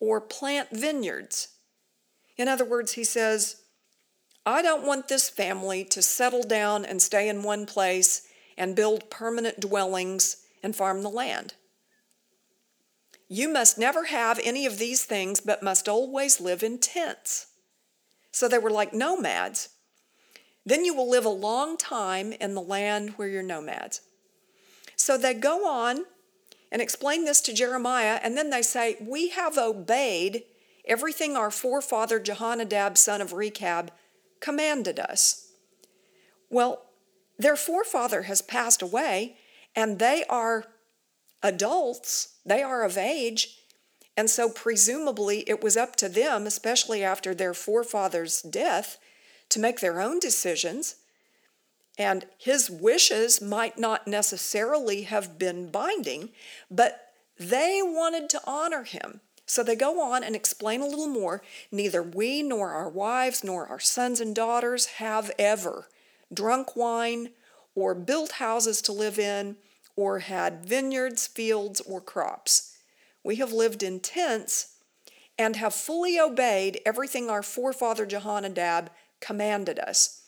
or 0.00 0.20
plant 0.20 0.68
vineyards. 0.70 1.48
In 2.40 2.48
other 2.48 2.64
words, 2.64 2.94
he 2.94 3.04
says, 3.04 3.56
I 4.46 4.62
don't 4.62 4.86
want 4.86 5.08
this 5.08 5.28
family 5.28 5.84
to 5.84 6.00
settle 6.00 6.42
down 6.42 6.86
and 6.86 7.02
stay 7.02 7.28
in 7.28 7.42
one 7.42 7.66
place 7.66 8.22
and 8.56 8.74
build 8.74 9.10
permanent 9.10 9.60
dwellings 9.60 10.38
and 10.62 10.74
farm 10.74 11.02
the 11.02 11.10
land. 11.10 11.52
You 13.28 13.52
must 13.52 13.76
never 13.76 14.06
have 14.06 14.40
any 14.42 14.64
of 14.64 14.78
these 14.78 15.04
things, 15.04 15.42
but 15.42 15.62
must 15.62 15.86
always 15.86 16.40
live 16.40 16.62
in 16.62 16.78
tents. 16.78 17.48
So 18.32 18.48
they 18.48 18.56
were 18.56 18.70
like 18.70 18.94
nomads. 18.94 19.68
Then 20.64 20.86
you 20.86 20.94
will 20.94 21.10
live 21.10 21.26
a 21.26 21.28
long 21.28 21.76
time 21.76 22.32
in 22.32 22.54
the 22.54 22.62
land 22.62 23.10
where 23.18 23.28
you're 23.28 23.42
nomads. 23.42 24.00
So 24.96 25.18
they 25.18 25.34
go 25.34 25.68
on 25.68 26.06
and 26.72 26.80
explain 26.80 27.26
this 27.26 27.42
to 27.42 27.52
Jeremiah, 27.52 28.18
and 28.22 28.34
then 28.34 28.48
they 28.48 28.62
say, 28.62 28.96
We 28.98 29.28
have 29.28 29.58
obeyed 29.58 30.44
everything 30.90 31.36
our 31.36 31.50
forefather 31.50 32.20
Jehonadab, 32.20 32.98
son 32.98 33.22
of 33.22 33.32
Rechab, 33.32 33.90
commanded 34.40 34.98
us. 34.98 35.52
Well, 36.50 36.82
their 37.38 37.56
forefather 37.56 38.22
has 38.22 38.42
passed 38.42 38.82
away, 38.82 39.36
and 39.74 39.98
they 39.98 40.24
are 40.28 40.66
adults, 41.42 42.34
they 42.44 42.62
are 42.62 42.82
of 42.82 42.98
age, 42.98 43.56
and 44.16 44.28
so 44.28 44.50
presumably 44.50 45.48
it 45.48 45.62
was 45.62 45.76
up 45.76 45.96
to 45.96 46.08
them, 46.08 46.46
especially 46.46 47.02
after 47.02 47.34
their 47.34 47.54
forefather's 47.54 48.42
death, 48.42 48.98
to 49.48 49.60
make 49.60 49.80
their 49.80 50.00
own 50.00 50.18
decisions. 50.18 50.96
And 51.96 52.26
his 52.36 52.68
wishes 52.70 53.40
might 53.40 53.78
not 53.78 54.06
necessarily 54.06 55.02
have 55.02 55.38
been 55.38 55.70
binding, 55.70 56.30
but 56.70 57.12
they 57.38 57.80
wanted 57.82 58.28
to 58.30 58.40
honor 58.46 58.84
him. 58.84 59.20
So 59.50 59.64
they 59.64 59.74
go 59.74 60.00
on 60.00 60.22
and 60.22 60.36
explain 60.36 60.80
a 60.80 60.86
little 60.86 61.08
more. 61.08 61.42
Neither 61.72 62.04
we 62.04 62.40
nor 62.40 62.70
our 62.70 62.88
wives 62.88 63.42
nor 63.42 63.66
our 63.66 63.80
sons 63.80 64.20
and 64.20 64.32
daughters 64.32 64.86
have 64.86 65.32
ever 65.40 65.88
drunk 66.32 66.76
wine 66.76 67.30
or 67.74 67.92
built 67.92 68.32
houses 68.32 68.80
to 68.82 68.92
live 68.92 69.18
in 69.18 69.56
or 69.96 70.20
had 70.20 70.64
vineyards, 70.64 71.26
fields, 71.26 71.80
or 71.80 72.00
crops. 72.00 72.76
We 73.24 73.36
have 73.36 73.52
lived 73.52 73.82
in 73.82 73.98
tents 73.98 74.76
and 75.36 75.56
have 75.56 75.74
fully 75.74 76.16
obeyed 76.20 76.80
everything 76.86 77.28
our 77.28 77.42
forefather 77.42 78.06
Jehonadab 78.06 78.86
commanded 79.18 79.80
us. 79.80 80.22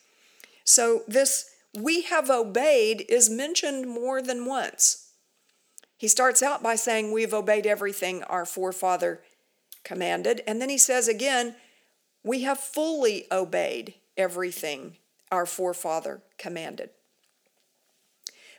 So 0.64 1.04
this 1.06 1.48
we 1.78 2.02
have 2.02 2.28
obeyed 2.28 3.06
is 3.08 3.30
mentioned 3.30 3.86
more 3.86 4.20
than 4.20 4.46
once. 4.46 5.01
He 6.02 6.08
starts 6.08 6.42
out 6.42 6.64
by 6.64 6.74
saying, 6.74 7.12
We 7.12 7.22
have 7.22 7.32
obeyed 7.32 7.64
everything 7.64 8.24
our 8.24 8.44
forefather 8.44 9.20
commanded. 9.84 10.42
And 10.48 10.60
then 10.60 10.68
he 10.68 10.76
says 10.76 11.06
again, 11.06 11.54
We 12.24 12.42
have 12.42 12.58
fully 12.58 13.28
obeyed 13.30 13.94
everything 14.16 14.96
our 15.30 15.46
forefather 15.46 16.20
commanded. 16.38 16.90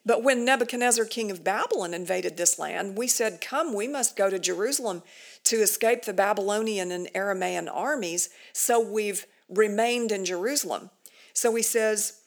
But 0.06 0.24
when 0.24 0.46
Nebuchadnezzar, 0.46 1.04
king 1.04 1.32
of 1.32 1.44
Babylon, 1.44 1.94
invaded 1.94 2.38
this 2.38 2.58
land, 2.58 2.98
we 2.98 3.10
said, 3.10 3.42
Come, 3.42 3.74
we 3.74 3.90
must 3.90 4.16
go 4.16 4.30
to 4.30 4.40
Jerusalem 4.40 5.04
to 5.44 5.58
escape 5.58 6.06
the 6.06 6.14
Babylonian 6.14 6.94
and 6.94 7.10
Aramaean 7.14 7.70
armies. 7.70 8.30
So 8.54 8.80
we've 8.80 9.26
remained 9.50 10.14
in 10.14 10.24
Jerusalem. 10.24 10.92
So 11.34 11.54
he 11.54 11.62
says, 11.62 12.22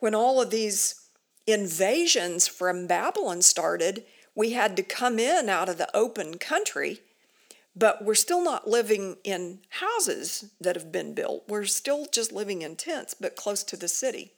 when 0.00 0.14
all 0.14 0.42
of 0.42 0.50
these 0.50 1.00
invasions 1.46 2.46
from 2.46 2.86
Babylon 2.86 3.40
started, 3.40 4.04
we 4.34 4.50
had 4.50 4.76
to 4.76 4.82
come 4.82 5.18
in 5.18 5.48
out 5.48 5.68
of 5.68 5.78
the 5.78 5.94
open 5.96 6.38
country, 6.38 7.00
but 7.76 8.04
we're 8.04 8.14
still 8.14 8.42
not 8.42 8.68
living 8.68 9.16
in 9.24 9.60
houses 9.80 10.50
that 10.60 10.76
have 10.76 10.92
been 10.92 11.14
built. 11.14 11.44
We're 11.48 11.64
still 11.64 12.06
just 12.10 12.32
living 12.32 12.62
in 12.62 12.76
tents, 12.76 13.14
but 13.14 13.36
close 13.36 13.62
to 13.64 13.76
the 13.76 13.88
city. 13.88 14.32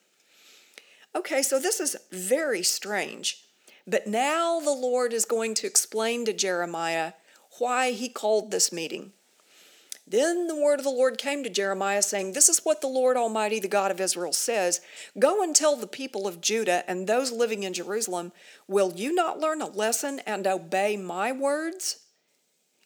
Okay, 1.15 1.43
so 1.43 1.59
this 1.59 1.81
is 1.81 1.97
very 2.11 2.63
strange. 2.63 3.43
But 3.87 4.07
now 4.07 4.61
the 4.61 4.73
Lord 4.73 5.13
is 5.13 5.25
going 5.25 5.55
to 5.55 5.67
explain 5.67 6.25
to 6.25 6.33
Jeremiah 6.33 7.13
why 7.59 7.93
he 7.93 8.09
called 8.09 8.51
this 8.51 8.73
meeting. 8.73 9.13
Then 10.09 10.47
the 10.47 10.55
word 10.55 10.79
of 10.79 10.85
the 10.85 10.91
Lord 10.91 11.19
came 11.19 11.43
to 11.43 11.51
Jeremiah, 11.51 12.03
saying, 12.03 12.33
This 12.33 12.49
is 12.49 12.65
what 12.65 12.81
the 12.81 12.87
Lord 12.87 13.17
Almighty, 13.17 13.59
the 13.59 13.67
God 13.67 13.91
of 13.91 14.01
Israel, 14.01 14.33
says 14.33 14.81
Go 15.19 15.43
and 15.43 15.55
tell 15.55 15.75
the 15.75 15.89
people 15.89 16.29
of 16.29 16.41
Judah 16.41 16.89
and 16.89 17.07
those 17.07 17.33
living 17.33 17.65
in 17.65 17.73
Jerusalem, 17.73 18.33
Will 18.69 18.93
you 18.95 19.13
not 19.13 19.41
learn 19.41 19.61
a 19.61 19.67
lesson 19.67 20.21
and 20.21 20.47
obey 20.47 20.97
my 20.97 21.33
words? 21.33 22.01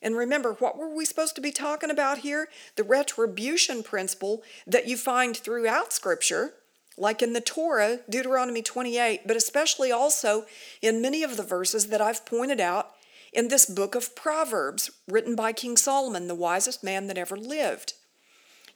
And 0.03 0.17
remember, 0.17 0.55
what 0.55 0.79
were 0.79 0.95
we 0.95 1.05
supposed 1.05 1.35
to 1.35 1.43
be 1.43 1.53
talking 1.53 1.91
about 1.91 2.19
here? 2.19 2.49
The 2.77 2.85
retribution 2.85 3.83
principle 3.83 4.43
that 4.67 4.89
you 4.89 4.97
find 4.97 5.37
throughout 5.37 5.93
Scripture, 5.93 6.55
like 6.97 7.21
in 7.21 7.35
the 7.35 7.43
Torah, 7.43 8.00
Deuteronomy 8.09 8.62
28, 8.62 9.27
but 9.27 9.37
especially 9.37 9.93
also 9.93 10.47
in 10.81 11.03
many 11.03 11.23
of 11.23 11.37
the 11.37 11.43
verses 11.43 11.89
that 11.89 12.00
I've 12.00 12.25
pointed 12.25 12.61
out 12.61 12.95
in 13.33 13.49
this 13.49 13.67
book 13.67 13.95
of 13.95 14.15
Proverbs, 14.17 14.91
written 15.09 15.35
by 15.37 15.53
King 15.53 15.77
Solomon, 15.77 16.29
the 16.29 16.35
wisest 16.35 16.83
man 16.83 17.07
that 17.07 17.19
ever 17.19 17.37
lived. 17.37 17.95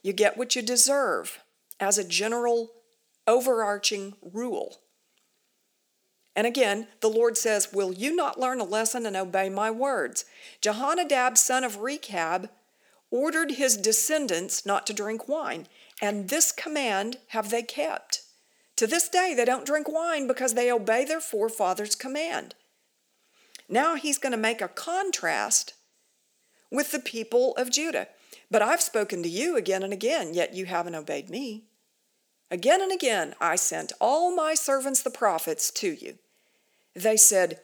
You 0.03 0.13
get 0.13 0.37
what 0.37 0.55
you 0.55 0.63
deserve 0.63 1.41
as 1.81 1.99
a 1.99 2.07
general 2.07 2.71
overarching 3.27 4.15
rule. 4.23 4.81
And 6.37 6.47
again, 6.47 6.89
the 7.01 7.09
Lord 7.09 7.37
says, 7.37 7.73
Will 7.73 7.93
you 7.93 8.15
not 8.15 8.41
learn 8.41 8.61
a 8.61 8.65
lesson 8.65 9.07
and 9.07 9.17
obey 9.17 9.49
my 9.49 9.71
words? 9.71 10.25
Jehonadab, 10.61 11.39
son 11.39 11.65
of 11.65 11.79
Rechab, 11.79 12.51
ordered 13.11 13.53
his 13.53 13.77
descendants 13.77 14.67
not 14.67 14.87
to 14.87 14.93
drink 14.93 15.29
wine, 15.29 15.67
and 16.03 16.29
this 16.29 16.51
command 16.51 17.19
have 17.29 17.51
they 17.51 17.63
kept. 17.63 18.23
To 18.77 18.87
this 18.89 19.09
day, 19.09 19.35
they 19.37 19.45
don't 19.45 19.67
drink 19.67 19.89
wine 19.89 20.27
because 20.27 20.55
they 20.55 20.71
obey 20.71 21.05
their 21.05 21.21
forefathers' 21.21 21.95
command. 21.95 22.57
Now 23.69 23.95
he's 23.95 24.19
going 24.19 24.33
to 24.33 24.39
make 24.39 24.61
a 24.61 24.69
contrast 24.69 25.75
with 26.71 26.93
the 26.93 26.99
people 26.99 27.55
of 27.57 27.71
Judah. 27.71 28.09
But 28.51 28.63
I've 28.63 28.83
spoken 28.83 29.23
to 29.23 29.29
you 29.29 29.57
again 29.57 29.83
and 29.83 29.93
again, 29.93 30.35
yet 30.35 30.55
you 30.55 30.67
haven't 30.67 30.95
obeyed 30.95 31.31
me. 31.31 31.65
Again 32.51 32.83
and 32.83 32.93
again 32.93 33.35
I 33.41 33.57
sent 33.57 33.93
all 34.01 34.35
my 34.35 34.55
servants 34.55 35.03
the 35.03 35.11
prophets 35.11 35.71
to 35.73 35.93
you. 35.93 36.19
They 36.95 37.17
said, 37.17 37.61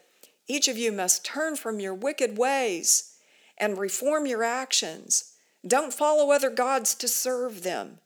Each 0.49 0.69
of 0.69 0.79
you 0.79 0.91
must 0.91 1.25
turn 1.25 1.57
from 1.57 1.81
your 1.81 1.95
wicked 1.95 2.39
ways 2.39 3.15
and 3.59 3.79
reform 3.79 4.27
your 4.27 4.43
actions. 4.43 5.33
Don't 5.67 5.93
follow 5.93 6.33
other 6.33 6.51
gods 6.51 6.95
to 6.97 7.09
serve 7.09 7.63
them. 7.63 7.99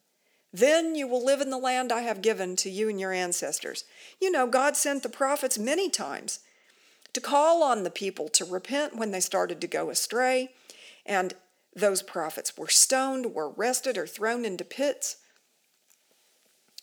Then 0.53 0.95
you 0.95 1.09
will 1.09 1.25
live 1.25 1.41
in 1.41 1.51
the 1.51 1.59
land 1.59 1.91
I 1.91 2.03
have 2.03 2.23
given 2.23 2.57
to 2.57 2.71
you 2.71 2.89
and 2.89 3.01
your 3.01 3.13
ancestors. 3.13 3.85
You 4.21 4.31
know, 4.31 4.47
God 4.47 4.77
sent 4.77 5.03
the 5.03 5.09
prophets 5.09 5.59
many 5.59 5.89
times 5.89 6.41
to 7.15 7.21
call 7.21 7.63
on 7.63 7.83
the 7.83 7.91
people 7.91 8.29
to 8.29 8.45
repent 8.45 8.97
when 8.97 9.11
they 9.11 9.21
started 9.21 9.61
to 9.61 9.67
go 9.67 9.89
astray, 9.89 10.51
and 11.07 11.35
those 11.75 12.03
prophets 12.03 12.57
were 12.57 12.69
stoned, 12.69 13.35
were 13.35 13.51
arrested, 13.51 13.97
or 13.97 14.07
thrown 14.07 14.45
into 14.45 14.65
pits. 14.65 15.17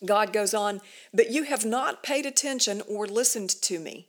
God 0.04 0.32
goes 0.32 0.52
on, 0.52 0.80
but 1.14 1.30
you 1.30 1.44
have 1.44 1.64
not 1.64 2.02
paid 2.02 2.26
attention 2.26 2.82
or 2.88 3.06
listened 3.06 3.50
to 3.62 3.78
me. 3.78 4.08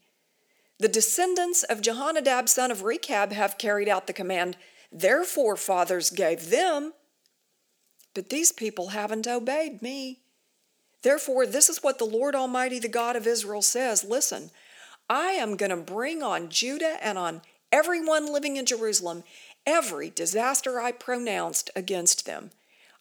The 0.80 0.88
descendants 0.88 1.64
of 1.64 1.82
Jehonadab, 1.82 2.50
son 2.50 2.72
of 2.72 2.82
Rechab, 2.82 3.32
have 3.32 3.58
carried 3.58 3.88
out 3.88 4.08
the 4.08 4.14
command 4.14 4.58
their 4.94 5.24
forefathers 5.24 6.12
gave 6.12 6.52
them, 6.52 6.94
but 8.14 8.30
these 8.30 8.52
people 8.52 8.90
haven't 8.90 9.28
obeyed 9.28 9.82
me. 9.82 10.20
Therefore, 11.02 11.48
this 11.48 11.68
is 11.68 11.82
what 11.82 11.98
the 11.98 12.06
Lord 12.06 12.36
Almighty, 12.36 12.78
the 12.78 12.88
God 12.88 13.16
of 13.16 13.26
Israel, 13.26 13.64
says 13.64 14.04
Listen, 14.04 14.52
I 15.10 15.32
am 15.32 15.58
going 15.58 15.70
to 15.70 15.78
bring 15.78 16.24
on 16.24 16.50
Judah 16.50 16.98
and 17.02 17.18
on 17.18 17.42
everyone 17.72 18.32
living 18.32 18.56
in 18.56 18.66
Jerusalem 18.66 19.24
every 19.66 20.10
disaster 20.10 20.80
I 20.80 20.92
pronounced 20.92 21.70
against 21.76 22.26
them. 22.26 22.52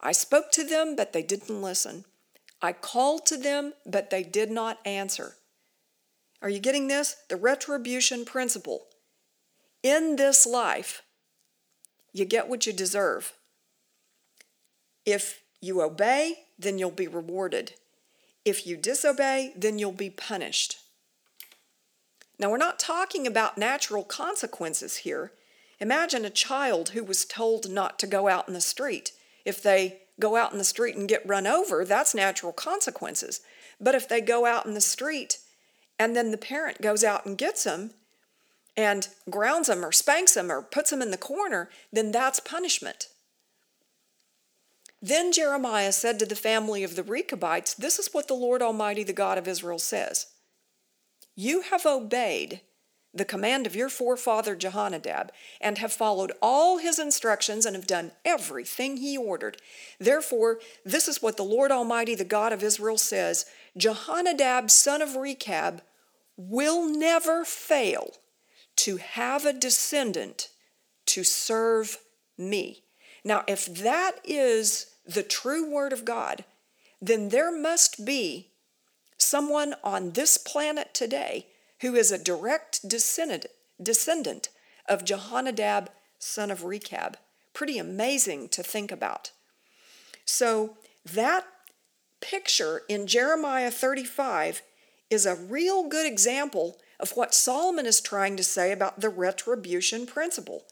I 0.00 0.12
spoke 0.12 0.50
to 0.52 0.64
them, 0.64 0.96
but 0.96 1.12
they 1.12 1.22
didn't 1.22 1.62
listen. 1.62 2.04
I 2.60 2.72
called 2.72 3.26
to 3.26 3.36
them, 3.36 3.74
but 3.86 4.10
they 4.10 4.22
did 4.22 4.50
not 4.50 4.78
answer. 4.84 5.36
Are 6.40 6.48
you 6.48 6.58
getting 6.58 6.88
this? 6.88 7.16
The 7.28 7.36
retribution 7.36 8.24
principle. 8.24 8.86
In 9.82 10.16
this 10.16 10.46
life, 10.46 11.02
you 12.12 12.24
get 12.24 12.48
what 12.48 12.66
you 12.66 12.72
deserve. 12.72 13.32
If 15.04 15.42
you 15.60 15.82
obey, 15.82 16.46
then 16.58 16.78
you'll 16.78 16.90
be 16.90 17.08
rewarded. 17.08 17.72
If 18.44 18.66
you 18.66 18.76
disobey, 18.76 19.52
then 19.56 19.78
you'll 19.78 19.92
be 19.92 20.10
punished. 20.10 20.78
Now, 22.38 22.50
we're 22.50 22.56
not 22.56 22.78
talking 22.78 23.26
about 23.26 23.58
natural 23.58 24.04
consequences 24.04 24.98
here. 24.98 25.32
Imagine 25.80 26.24
a 26.24 26.30
child 26.30 26.90
who 26.90 27.04
was 27.04 27.24
told 27.24 27.70
not 27.70 27.98
to 28.00 28.06
go 28.06 28.28
out 28.28 28.48
in 28.48 28.54
the 28.54 28.60
street. 28.60 29.12
If 29.44 29.62
they 29.62 30.02
go 30.20 30.36
out 30.36 30.52
in 30.52 30.58
the 30.58 30.64
street 30.64 30.96
and 30.96 31.08
get 31.08 31.26
run 31.26 31.46
over, 31.46 31.84
that's 31.84 32.14
natural 32.14 32.52
consequences. 32.52 33.40
But 33.80 33.94
if 33.94 34.08
they 34.08 34.20
go 34.20 34.46
out 34.46 34.66
in 34.66 34.74
the 34.74 34.80
street 34.80 35.38
and 35.98 36.14
then 36.14 36.30
the 36.30 36.38
parent 36.38 36.80
goes 36.80 37.02
out 37.02 37.26
and 37.26 37.36
gets 37.36 37.64
them 37.64 37.92
and 38.76 39.08
grounds 39.28 39.66
them 39.66 39.84
or 39.84 39.92
spanks 39.92 40.34
them 40.34 40.50
or 40.50 40.62
puts 40.62 40.90
them 40.90 41.02
in 41.02 41.10
the 41.10 41.16
corner, 41.16 41.68
then 41.92 42.12
that's 42.12 42.40
punishment. 42.40 43.08
Then 45.00 45.32
Jeremiah 45.32 45.92
said 45.92 46.20
to 46.20 46.26
the 46.26 46.36
family 46.36 46.84
of 46.84 46.94
the 46.94 47.02
Rechabites, 47.02 47.74
This 47.74 47.98
is 47.98 48.14
what 48.14 48.28
the 48.28 48.34
Lord 48.34 48.62
Almighty, 48.62 49.02
the 49.02 49.12
God 49.12 49.36
of 49.36 49.48
Israel, 49.48 49.80
says 49.80 50.26
you 51.34 51.62
have 51.62 51.86
obeyed 51.86 52.60
the 53.14 53.24
command 53.24 53.66
of 53.66 53.76
your 53.76 53.88
forefather 53.88 54.56
Jehonadab, 54.56 55.30
and 55.60 55.78
have 55.78 55.92
followed 55.92 56.32
all 56.40 56.78
his 56.78 56.98
instructions 56.98 57.66
and 57.66 57.76
have 57.76 57.86
done 57.86 58.12
everything 58.24 58.96
he 58.96 59.18
ordered. 59.18 59.58
Therefore, 59.98 60.60
this 60.84 61.08
is 61.08 61.20
what 61.20 61.36
the 61.36 61.42
Lord 61.42 61.70
Almighty, 61.70 62.14
the 62.14 62.24
God 62.24 62.52
of 62.52 62.62
Israel, 62.62 62.96
says 62.96 63.44
Jehonadab, 63.78 64.70
son 64.70 65.02
of 65.02 65.16
Rechab, 65.16 65.82
will 66.36 66.88
never 66.88 67.44
fail 67.44 68.14
to 68.76 68.96
have 68.96 69.44
a 69.44 69.52
descendant 69.52 70.48
to 71.06 71.22
serve 71.22 71.98
me. 72.38 72.82
Now, 73.24 73.44
if 73.46 73.66
that 73.66 74.12
is 74.24 74.86
the 75.04 75.22
true 75.22 75.70
word 75.70 75.92
of 75.92 76.06
God, 76.06 76.44
then 77.00 77.28
there 77.28 77.52
must 77.52 78.06
be 78.06 78.51
someone 79.22 79.74
on 79.82 80.12
this 80.12 80.36
planet 80.36 80.92
today 80.92 81.46
who 81.80 81.94
is 81.94 82.12
a 82.12 82.22
direct 82.22 82.88
descendant, 82.88 83.46
descendant 83.82 84.48
of 84.88 85.04
Jehonadab, 85.04 85.88
son 86.18 86.50
of 86.50 86.64
Rechab. 86.64 87.16
Pretty 87.54 87.78
amazing 87.78 88.48
to 88.50 88.62
think 88.62 88.90
about. 88.92 89.32
So, 90.24 90.76
that 91.04 91.44
picture 92.20 92.82
in 92.88 93.06
Jeremiah 93.06 93.70
35 93.70 94.62
is 95.10 95.26
a 95.26 95.34
real 95.34 95.88
good 95.88 96.06
example 96.06 96.78
of 97.00 97.10
what 97.10 97.34
Solomon 97.34 97.84
is 97.84 98.00
trying 98.00 98.36
to 98.36 98.44
say 98.44 98.70
about 98.70 99.00
the 99.00 99.08
retribution 99.08 100.06
principle. 100.06 100.64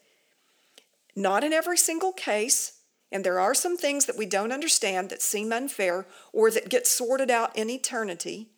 Not 1.16 1.42
in 1.42 1.52
every 1.52 1.76
single 1.76 2.12
case, 2.12 2.79
and 3.12 3.24
there 3.24 3.40
are 3.40 3.54
some 3.54 3.76
things 3.76 4.06
that 4.06 4.16
we 4.16 4.26
don't 4.26 4.52
understand 4.52 5.10
that 5.10 5.22
seem 5.22 5.52
unfair 5.52 6.06
or 6.32 6.50
that 6.50 6.68
get 6.68 6.86
sorted 6.86 7.30
out 7.30 7.56
in 7.56 7.68
eternity. 7.68 8.48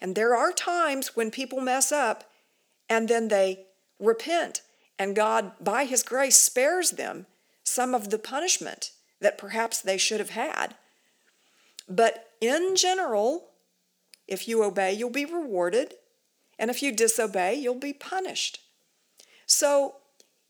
And 0.00 0.14
there 0.14 0.34
are 0.34 0.52
times 0.52 1.14
when 1.14 1.30
people 1.30 1.60
mess 1.60 1.92
up 1.92 2.24
and 2.88 3.08
then 3.08 3.28
they 3.28 3.66
repent, 3.98 4.62
and 4.98 5.14
God, 5.16 5.52
by 5.60 5.84
His 5.84 6.02
grace, 6.02 6.36
spares 6.36 6.92
them 6.92 7.26
some 7.64 7.94
of 7.94 8.10
the 8.10 8.18
punishment 8.18 8.92
that 9.20 9.38
perhaps 9.38 9.80
they 9.80 9.96
should 9.96 10.20
have 10.20 10.30
had. 10.30 10.74
But 11.88 12.30
in 12.40 12.74
general, 12.76 13.50
if 14.26 14.48
you 14.48 14.62
obey, 14.62 14.92
you'll 14.92 15.10
be 15.10 15.24
rewarded, 15.24 15.94
and 16.58 16.70
if 16.70 16.82
you 16.82 16.92
disobey, 16.92 17.54
you'll 17.54 17.74
be 17.74 17.92
punished. 17.92 18.60
So, 19.46 19.96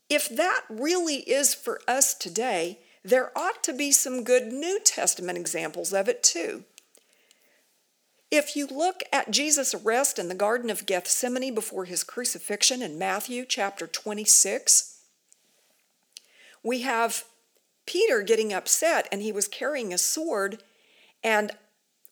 if 0.09 0.27
that 0.29 0.61
really 0.69 1.17
is 1.17 1.53
for 1.53 1.79
us 1.87 2.13
today, 2.13 2.79
there 3.03 3.37
ought 3.37 3.63
to 3.63 3.73
be 3.73 3.91
some 3.91 4.23
good 4.23 4.51
New 4.51 4.79
Testament 4.79 5.37
examples 5.37 5.93
of 5.93 6.07
it 6.07 6.23
too. 6.23 6.63
If 8.31 8.55
you 8.55 8.65
look 8.65 9.03
at 9.11 9.29
Jesus' 9.29 9.75
arrest 9.75 10.17
in 10.17 10.27
the 10.27 10.35
Garden 10.35 10.69
of 10.69 10.85
Gethsemane 10.85 11.53
before 11.53 11.85
his 11.85 12.03
crucifixion 12.03 12.81
in 12.81 12.97
Matthew 12.97 13.45
chapter 13.45 13.85
26, 13.85 15.01
we 16.63 16.81
have 16.81 17.25
Peter 17.85 18.23
getting 18.23 18.53
upset 18.53 19.07
and 19.11 19.21
he 19.21 19.31
was 19.31 19.47
carrying 19.47 19.93
a 19.93 19.97
sword, 19.97 20.63
and 21.23 21.51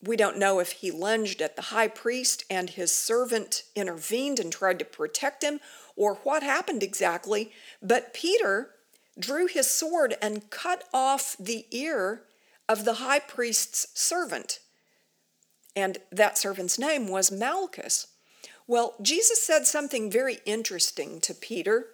we 0.00 0.16
don't 0.16 0.38
know 0.38 0.60
if 0.60 0.72
he 0.72 0.90
lunged 0.90 1.40
at 1.40 1.56
the 1.56 1.62
high 1.62 1.88
priest 1.88 2.44
and 2.50 2.70
his 2.70 2.92
servant 2.92 3.64
intervened 3.74 4.38
and 4.38 4.52
tried 4.52 4.78
to 4.78 4.84
protect 4.84 5.42
him 5.42 5.58
or 5.96 6.16
what 6.22 6.42
happened 6.42 6.82
exactly, 6.82 7.50
but 7.82 8.14
Peter 8.14 8.70
drew 9.18 9.46
his 9.46 9.70
sword 9.70 10.16
and 10.20 10.50
cut 10.50 10.84
off 10.92 11.36
the 11.38 11.66
ear 11.70 12.22
of 12.68 12.84
the 12.84 12.94
high 12.94 13.18
priest's 13.18 13.88
servant. 13.98 14.58
And 15.74 15.98
that 16.10 16.38
servant's 16.38 16.78
name 16.78 17.08
was 17.08 17.30
Malchus. 17.30 18.08
Well, 18.66 18.94
Jesus 19.02 19.42
said 19.42 19.66
something 19.66 20.10
very 20.10 20.38
interesting 20.46 21.20
to 21.20 21.34
Peter 21.34 21.86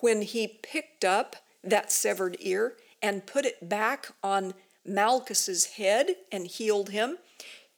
when 0.00 0.22
he 0.22 0.46
picked 0.46 1.04
up 1.04 1.36
that 1.62 1.90
severed 1.90 2.36
ear 2.40 2.74
and 3.02 3.26
put 3.26 3.44
it 3.44 3.68
back 3.68 4.12
on 4.22 4.54
Malchus's 4.86 5.66
head 5.76 6.16
and 6.30 6.46
healed 6.46 6.90
him. 6.90 7.18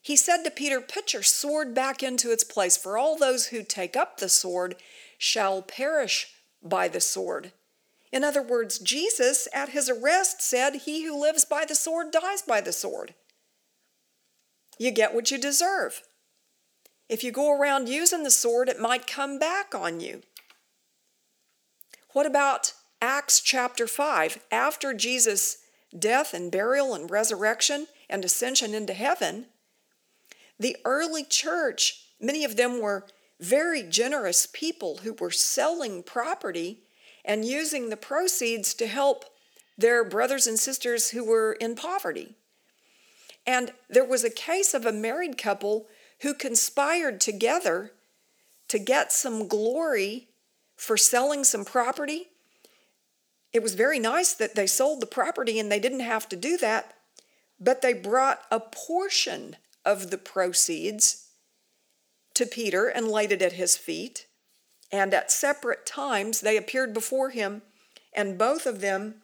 He 0.00 0.16
said 0.16 0.44
to 0.44 0.50
Peter, 0.50 0.80
Put 0.80 1.12
your 1.12 1.22
sword 1.22 1.74
back 1.74 2.02
into 2.02 2.30
its 2.30 2.44
place, 2.44 2.76
for 2.76 2.96
all 2.96 3.16
those 3.16 3.48
who 3.48 3.62
take 3.62 3.96
up 3.96 4.18
the 4.18 4.28
sword 4.28 4.76
shall 5.18 5.62
perish 5.62 6.28
by 6.62 6.88
the 6.88 7.00
sword. 7.00 7.52
In 8.16 8.24
other 8.24 8.40
words, 8.40 8.78
Jesus 8.78 9.46
at 9.52 9.68
his 9.68 9.90
arrest 9.90 10.40
said, 10.40 10.74
He 10.74 11.04
who 11.04 11.20
lives 11.20 11.44
by 11.44 11.66
the 11.66 11.74
sword 11.74 12.10
dies 12.10 12.40
by 12.40 12.62
the 12.62 12.72
sword. 12.72 13.12
You 14.78 14.90
get 14.90 15.14
what 15.14 15.30
you 15.30 15.36
deserve. 15.36 16.00
If 17.10 17.22
you 17.22 17.30
go 17.30 17.52
around 17.52 17.90
using 17.90 18.22
the 18.22 18.30
sword, 18.30 18.70
it 18.70 18.80
might 18.80 19.06
come 19.06 19.38
back 19.38 19.74
on 19.74 20.00
you. 20.00 20.22
What 22.14 22.24
about 22.24 22.72
Acts 23.02 23.38
chapter 23.38 23.86
5? 23.86 24.42
After 24.50 24.94
Jesus' 24.94 25.58
death 25.96 26.32
and 26.32 26.50
burial 26.50 26.94
and 26.94 27.10
resurrection 27.10 27.86
and 28.08 28.24
ascension 28.24 28.74
into 28.74 28.94
heaven, 28.94 29.44
the 30.58 30.78
early 30.86 31.22
church, 31.22 32.06
many 32.18 32.44
of 32.44 32.56
them 32.56 32.80
were 32.80 33.04
very 33.38 33.82
generous 33.82 34.46
people 34.50 35.00
who 35.02 35.12
were 35.12 35.30
selling 35.30 36.02
property 36.02 36.80
and 37.26 37.44
using 37.44 37.90
the 37.90 37.96
proceeds 37.96 38.72
to 38.74 38.86
help 38.86 39.24
their 39.76 40.04
brothers 40.04 40.46
and 40.46 40.58
sisters 40.58 41.10
who 41.10 41.24
were 41.24 41.52
in 41.52 41.74
poverty. 41.74 42.34
And 43.46 43.72
there 43.90 44.04
was 44.04 44.24
a 44.24 44.30
case 44.30 44.72
of 44.72 44.86
a 44.86 44.92
married 44.92 45.36
couple 45.36 45.86
who 46.22 46.32
conspired 46.32 47.20
together 47.20 47.92
to 48.68 48.78
get 48.78 49.12
some 49.12 49.46
glory 49.46 50.28
for 50.76 50.96
selling 50.96 51.44
some 51.44 51.64
property. 51.64 52.28
It 53.52 53.62
was 53.62 53.74
very 53.74 53.98
nice 53.98 54.32
that 54.34 54.54
they 54.54 54.66
sold 54.66 55.00
the 55.00 55.06
property 55.06 55.58
and 55.58 55.70
they 55.70 55.80
didn't 55.80 56.00
have 56.00 56.28
to 56.30 56.36
do 56.36 56.56
that, 56.58 56.94
but 57.60 57.82
they 57.82 57.92
brought 57.92 58.42
a 58.50 58.60
portion 58.60 59.56
of 59.84 60.10
the 60.10 60.18
proceeds 60.18 61.28
to 62.34 62.44
Peter 62.44 62.86
and 62.86 63.08
laid 63.08 63.32
it 63.32 63.40
at 63.40 63.52
his 63.52 63.76
feet. 63.76 64.25
And 64.92 65.12
at 65.12 65.30
separate 65.30 65.84
times 65.84 66.40
they 66.40 66.56
appeared 66.56 66.94
before 66.94 67.30
him, 67.30 67.62
and 68.14 68.38
both 68.38 68.66
of 68.66 68.80
them 68.80 69.16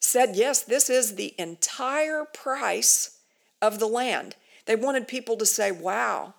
said, 0.00 0.36
Yes, 0.36 0.62
this 0.62 0.88
is 0.88 1.14
the 1.14 1.34
entire 1.38 2.24
price 2.24 3.18
of 3.60 3.78
the 3.78 3.88
land. 3.88 4.36
They 4.66 4.76
wanted 4.76 5.08
people 5.08 5.36
to 5.36 5.46
say, 5.46 5.72
Wow, 5.72 6.34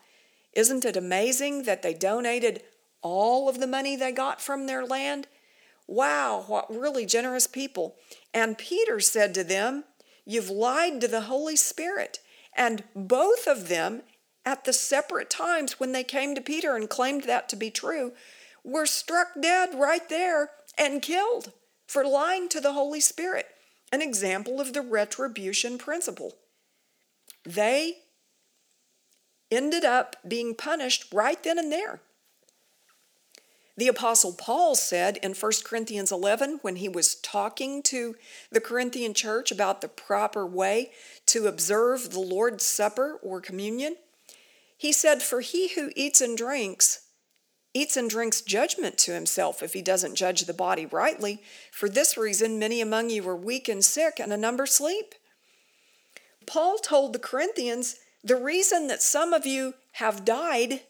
isn't 0.54 0.86
it 0.86 0.98
amazing 0.98 1.64
that 1.64 1.82
they 1.82 1.94
donated 1.94 2.64
all 3.02 3.48
of 3.48 3.60
the 3.60 3.68
money 3.68 3.96
they 3.96 4.12
got 4.12 4.42
from 4.42 4.66
their 4.66 4.86
land? 4.86 5.28
Wow, 5.88 6.44
what 6.48 6.70
really 6.70 7.06
generous 7.06 7.48
people. 7.48 7.96
And 8.34 8.58
Peter 8.58 9.00
said 9.00 9.34
to 9.36 9.44
them, 9.44 9.84
You've 10.26 10.50
lied 10.50 11.00
to 11.02 11.08
the 11.08 11.22
Holy 11.22 11.56
Spirit. 11.56 12.20
And 12.56 12.84
both 12.96 13.48
of 13.48 13.70
them, 13.70 14.02
at 14.48 14.64
the 14.64 14.72
separate 14.72 15.30
times 15.30 15.78
when 15.78 15.92
they 15.92 16.06
came 16.06 16.34
to 16.34 16.40
Peter 16.40 16.76
and 16.76 16.90
claimed 16.90 17.26
that 17.26 17.50
to 17.50 17.56
be 17.58 17.70
true, 17.70 18.14
were 18.67 18.86
struck 18.86 19.30
dead 19.41 19.73
right 19.73 20.10
there 20.10 20.51
and 20.77 21.01
killed 21.01 21.53
for 21.88 22.06
lying 22.06 22.49
to 22.49 22.60
the 22.60 22.73
Holy 22.73 22.99
Spirit, 22.99 23.47
an 23.93 24.01
example 24.01 24.60
of 24.60 24.73
the 24.73 24.82
retribution 24.82 25.77
principle. 25.77 26.34
They 27.45 27.99
ended 29.49 29.86
up 29.86 30.17
being 30.27 30.53
punished 30.53 31.06
right 31.13 31.41
then 31.41 31.58
and 31.58 31.71
there. 31.71 32.01
The 33.77 33.88
Apostle 33.88 34.34
Paul 34.34 34.75
said 34.75 35.17
in 35.17 35.34
1 35.34 35.51
Corinthians 35.63 36.12
11, 36.12 36.60
when 36.62 36.77
he 36.77 36.89
was 36.89 37.15
talking 37.15 37.82
to 37.84 38.15
the 38.51 38.60
Corinthian 38.60 39.13
church 39.13 39.49
about 39.51 39.80
the 39.80 39.88
proper 39.88 40.45
way 40.45 40.91
to 41.27 41.47
observe 41.47 42.10
the 42.10 42.19
Lord's 42.19 42.65
Supper 42.65 43.19
or 43.21 43.39
communion, 43.39 43.95
he 44.75 44.91
said, 44.91 45.21
For 45.21 45.41
he 45.41 45.69
who 45.69 45.91
eats 45.95 46.21
and 46.21 46.38
drinks 46.38 47.07
eats 47.78 47.96
and 47.96 48.10
drinks 48.10 48.42
judgment 48.42 48.98
to 48.98 49.13
himself 49.13 49.62
if 49.62 49.74
he 49.74 49.82
doesn't 49.82 50.16
judge 50.16 50.42
the 50.42 50.54
body 50.54 50.86
rightly. 50.86 51.42
For 51.72 51.88
this 51.88 52.18
reason, 52.18 52.60
many 52.60 52.82
among 52.82 53.10
you 53.10 53.28
are 53.30 53.36
weak 53.36 53.70
and 53.70 53.86
sick, 53.86 54.20
and 54.20 54.34
a 54.34 54.38
number 54.38 54.66
sleep. 54.66 55.13
Paul 56.48 56.78
told 56.78 57.13
the 57.13 57.20
Corinthians 57.20 57.98
the 58.24 58.36
reason 58.36 58.88
that 58.88 59.02
some 59.02 59.34
of 59.34 59.46
you 59.46 59.76
have 59.94 60.26
died 60.26 60.82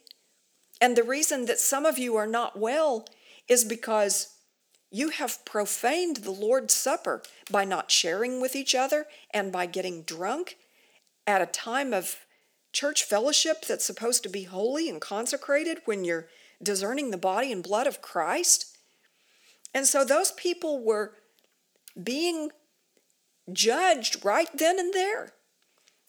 and 0.80 0.95
the 0.95 1.04
reason 1.04 1.45
that 1.45 1.60
some 1.60 1.86
of 1.86 1.97
you 1.97 2.15
are 2.15 2.28
not 2.28 2.58
well 2.58 3.06
is 3.47 3.63
because 3.63 4.36
you 4.91 5.10
have 5.10 5.43
profaned 5.43 6.17
the 6.17 6.32
Lord's 6.32 6.73
Supper 6.73 7.21
by 7.52 7.65
not 7.65 7.91
sharing 7.91 8.39
with 8.39 8.56
each 8.56 8.73
other 8.76 9.08
and 9.34 9.52
by 9.52 9.65
getting 9.65 10.04
drunk 10.04 10.58
at 11.26 11.41
a 11.41 11.47
time 11.47 11.93
of 11.93 12.19
church 12.71 13.04
fellowship 13.04 13.65
that's 13.65 13.86
supposed 13.86 14.23
to 14.23 14.30
be 14.30 14.43
holy 14.43 14.89
and 14.89 15.02
consecrated 15.02 15.82
when 15.86 16.06
you're 16.06 16.28
discerning 16.62 17.12
the 17.12 17.17
body 17.17 17.52
and 17.52 17.63
blood 17.63 17.88
of 17.88 18.02
Christ. 18.02 18.78
And 19.74 19.86
so 19.86 20.04
those 20.04 20.32
people 20.32 20.84
were 20.84 21.13
being 22.02 22.50
judged 23.52 24.24
right 24.26 24.50
then 24.56 24.80
and 24.80 24.93
there. 24.93 25.34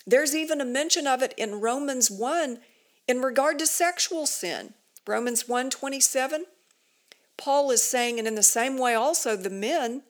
There's 0.06 0.34
even 0.34 0.60
a 0.60 0.64
mention 0.64 1.06
of 1.06 1.22
it 1.22 1.34
in 1.36 1.60
Romans 1.60 2.10
1 2.10 2.58
in 3.06 3.20
regard 3.20 3.58
to 3.58 3.66
sexual 3.66 4.26
sin. 4.26 4.74
Romans 5.06 5.44
1:27 5.44 6.44
Paul 7.36 7.70
is 7.70 7.82
saying 7.82 8.18
and 8.18 8.26
in 8.26 8.34
the 8.34 8.42
same 8.42 8.78
way 8.78 8.94
also 8.94 9.36
the 9.36 9.50
men 9.50 10.02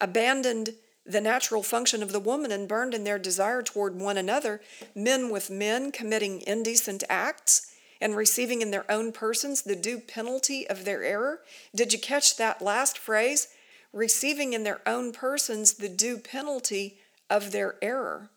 abandoned 0.00 0.74
the 1.04 1.20
natural 1.20 1.62
function 1.62 2.02
of 2.02 2.12
the 2.12 2.20
woman 2.20 2.52
and 2.52 2.68
burned 2.68 2.94
in 2.94 3.04
their 3.04 3.18
desire 3.18 3.62
toward 3.62 3.98
one 3.98 4.16
another, 4.16 4.60
men 4.94 5.30
with 5.30 5.50
men 5.50 5.90
committing 5.90 6.42
indecent 6.42 7.02
acts 7.08 7.71
and 8.02 8.16
receiving 8.16 8.60
in 8.60 8.72
their 8.72 8.90
own 8.90 9.12
persons 9.12 9.62
the 9.62 9.76
due 9.76 9.98
penalty 9.98 10.68
of 10.68 10.84
their 10.84 11.04
error. 11.04 11.40
Did 11.74 11.92
you 11.92 11.98
catch 11.98 12.36
that 12.36 12.60
last 12.60 12.98
phrase? 12.98 13.48
Receiving 13.92 14.52
in 14.52 14.64
their 14.64 14.80
own 14.86 15.12
persons 15.12 15.74
the 15.74 15.88
due 15.88 16.18
penalty 16.18 16.98
of 17.30 17.52
their 17.52 17.76
error. 17.80 18.28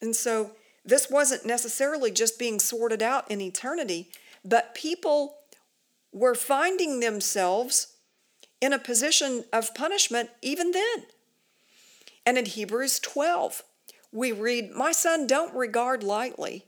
And 0.00 0.14
so 0.14 0.52
this 0.84 1.08
wasn't 1.10 1.46
necessarily 1.46 2.10
just 2.10 2.38
being 2.38 2.60
sorted 2.60 3.02
out 3.02 3.30
in 3.30 3.40
eternity, 3.40 4.10
but 4.44 4.74
people 4.74 5.36
were 6.12 6.34
finding 6.34 7.00
themselves 7.00 7.96
in 8.60 8.72
a 8.72 8.78
position 8.78 9.44
of 9.52 9.74
punishment 9.74 10.28
even 10.42 10.72
then. 10.72 11.06
And 12.26 12.36
in 12.36 12.44
Hebrews 12.44 13.00
12, 13.00 13.62
we 14.12 14.30
read, 14.30 14.72
My 14.72 14.92
son, 14.92 15.26
don't 15.26 15.54
regard 15.54 16.02
lightly 16.02 16.66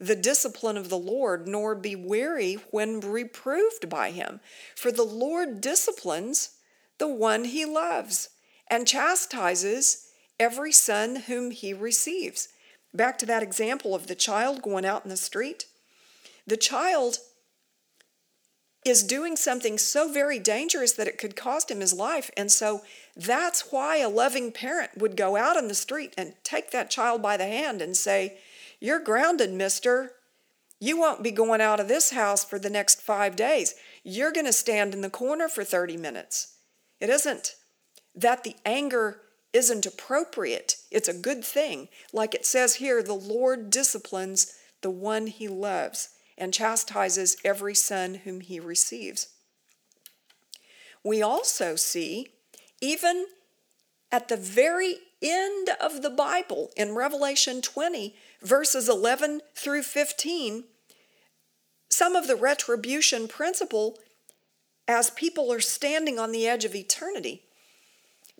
the 0.00 0.16
discipline 0.16 0.78
of 0.78 0.88
the 0.88 0.98
Lord, 0.98 1.46
nor 1.46 1.74
be 1.74 1.94
weary 1.94 2.54
when 2.70 3.00
reproved 3.00 3.88
by 3.88 4.10
him. 4.10 4.40
For 4.74 4.90
the 4.90 5.04
Lord 5.04 5.60
disciplines 5.60 6.56
the 6.98 7.08
one 7.08 7.44
he 7.44 7.64
loves 7.64 8.30
and 8.68 8.86
chastises 8.86 10.06
every 10.38 10.72
son 10.72 11.16
whom 11.16 11.50
he 11.50 11.74
receives. 11.74 12.48
Back 12.94 13.18
to 13.18 13.26
that 13.26 13.42
example 13.42 13.94
of 13.94 14.06
the 14.06 14.14
child 14.14 14.62
going 14.62 14.86
out 14.86 15.04
in 15.04 15.10
the 15.10 15.16
street. 15.16 15.66
The 16.46 16.56
child 16.56 17.18
is 18.84 19.02
doing 19.02 19.36
something 19.36 19.76
so 19.76 20.10
very 20.10 20.38
dangerous 20.38 20.92
that 20.92 21.06
it 21.06 21.18
could 21.18 21.36
cost 21.36 21.70
him 21.70 21.80
his 21.80 21.92
life. 21.92 22.30
And 22.36 22.50
so 22.50 22.80
that's 23.14 23.70
why 23.70 23.98
a 23.98 24.08
loving 24.08 24.50
parent 24.50 24.96
would 24.96 25.16
go 25.16 25.36
out 25.36 25.56
in 25.56 25.68
the 25.68 25.74
street 25.74 26.14
and 26.16 26.32
take 26.42 26.70
that 26.70 26.90
child 26.90 27.20
by 27.20 27.36
the 27.36 27.46
hand 27.46 27.82
and 27.82 27.94
say, 27.94 28.38
you're 28.80 29.00
grounded, 29.00 29.52
mister. 29.52 30.12
You 30.80 30.98
won't 30.98 31.22
be 31.22 31.30
going 31.30 31.60
out 31.60 31.78
of 31.78 31.88
this 31.88 32.10
house 32.10 32.42
for 32.42 32.58
the 32.58 32.70
next 32.70 33.02
five 33.02 33.36
days. 33.36 33.74
You're 34.02 34.32
going 34.32 34.46
to 34.46 34.52
stand 34.52 34.94
in 34.94 35.02
the 35.02 35.10
corner 35.10 35.46
for 35.46 35.62
30 35.62 35.98
minutes. 35.98 36.54
It 36.98 37.10
isn't 37.10 37.54
that 38.14 38.42
the 38.42 38.56
anger 38.64 39.20
isn't 39.52 39.84
appropriate, 39.84 40.76
it's 40.90 41.08
a 41.08 41.14
good 41.14 41.44
thing. 41.44 41.88
Like 42.12 42.34
it 42.34 42.46
says 42.46 42.76
here, 42.76 43.02
the 43.02 43.14
Lord 43.14 43.70
disciplines 43.70 44.54
the 44.80 44.90
one 44.90 45.26
he 45.26 45.48
loves 45.48 46.10
and 46.38 46.54
chastises 46.54 47.36
every 47.44 47.74
son 47.74 48.14
whom 48.24 48.40
he 48.40 48.60
receives. 48.60 49.28
We 51.02 51.20
also 51.20 51.76
see, 51.76 52.28
even 52.80 53.26
at 54.12 54.28
the 54.28 54.36
very 54.36 54.96
end 55.22 55.70
of 55.80 56.02
the 56.02 56.10
Bible 56.10 56.70
in 56.76 56.94
Revelation 56.94 57.60
20, 57.60 58.14
verses 58.42 58.88
11 58.88 59.40
through 59.54 59.82
15, 59.82 60.64
some 61.90 62.16
of 62.16 62.26
the 62.26 62.36
retribution 62.36 63.28
principle 63.28 63.98
as 64.88 65.10
people 65.10 65.52
are 65.52 65.60
standing 65.60 66.18
on 66.18 66.32
the 66.32 66.46
edge 66.46 66.64
of 66.64 66.74
eternity. 66.74 67.42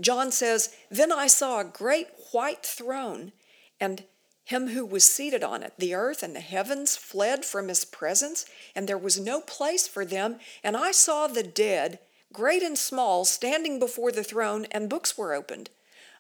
John 0.01 0.33
says, 0.33 0.75
Then 0.91 1.13
I 1.13 1.27
saw 1.27 1.61
a 1.61 1.65
great 1.65 2.09
white 2.33 2.65
throne, 2.65 3.33
and 3.79 4.05
him 4.45 4.69
who 4.69 4.85
was 4.85 5.09
seated 5.09 5.45
on 5.45 5.63
it. 5.63 5.75
The 5.79 5.95
earth 5.95 6.23
and 6.23 6.35
the 6.35 6.41
heavens 6.41 6.97
fled 6.97 7.45
from 7.45 7.69
his 7.69 7.85
presence, 7.85 8.47
and 8.75 8.89
there 8.89 8.99
was 8.99 9.21
no 9.21 9.41
place 9.41 9.87
for 9.87 10.05
them. 10.05 10.39
And 10.65 10.77
I 10.77 10.91
saw 10.91 11.27
the 11.27 11.43
dead, 11.43 12.01
great 12.33 12.63
and 12.63 12.77
small, 12.77 13.25
standing 13.25 13.79
before 13.79 14.11
the 14.11 14.25
throne, 14.25 14.67
and 14.73 14.89
books 14.89 15.17
were 15.17 15.35
opened. 15.35 15.71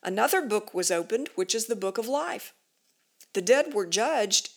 Another 0.02 0.42
book 0.42 0.72
was 0.72 0.90
opened, 0.90 1.28
which 1.34 1.54
is 1.54 1.66
the 1.66 1.76
book 1.76 1.98
of 1.98 2.06
life. 2.06 2.54
The 3.34 3.42
dead 3.42 3.74
were 3.74 3.86
judged 3.86 4.50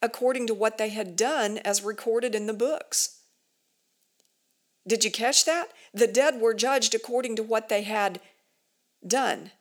according 0.00 0.46
to 0.48 0.54
what 0.54 0.78
they 0.78 0.88
had 0.88 1.16
done 1.16 1.58
as 1.58 1.82
recorded 1.82 2.34
in 2.34 2.46
the 2.46 2.52
books. 2.52 3.20
Did 4.86 5.04
you 5.04 5.10
catch 5.10 5.44
that? 5.44 5.68
The 5.94 6.08
dead 6.08 6.40
were 6.40 6.54
judged 6.54 6.94
according 6.94 7.36
to 7.36 7.42
what 7.42 7.68
they 7.68 7.82
had 7.82 8.20
done. 9.06 9.52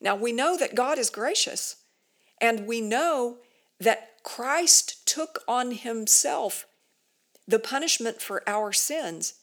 Now 0.00 0.14
we 0.14 0.32
know 0.32 0.56
that 0.56 0.74
God 0.74 0.98
is 0.98 1.08
gracious, 1.08 1.76
and 2.40 2.66
we 2.66 2.80
know 2.80 3.38
that 3.80 4.22
Christ 4.22 5.06
took 5.06 5.42
on 5.48 5.72
himself 5.72 6.66
the 7.48 7.58
punishment 7.58 8.20
for 8.20 8.46
our 8.46 8.72
sins. 8.72 9.34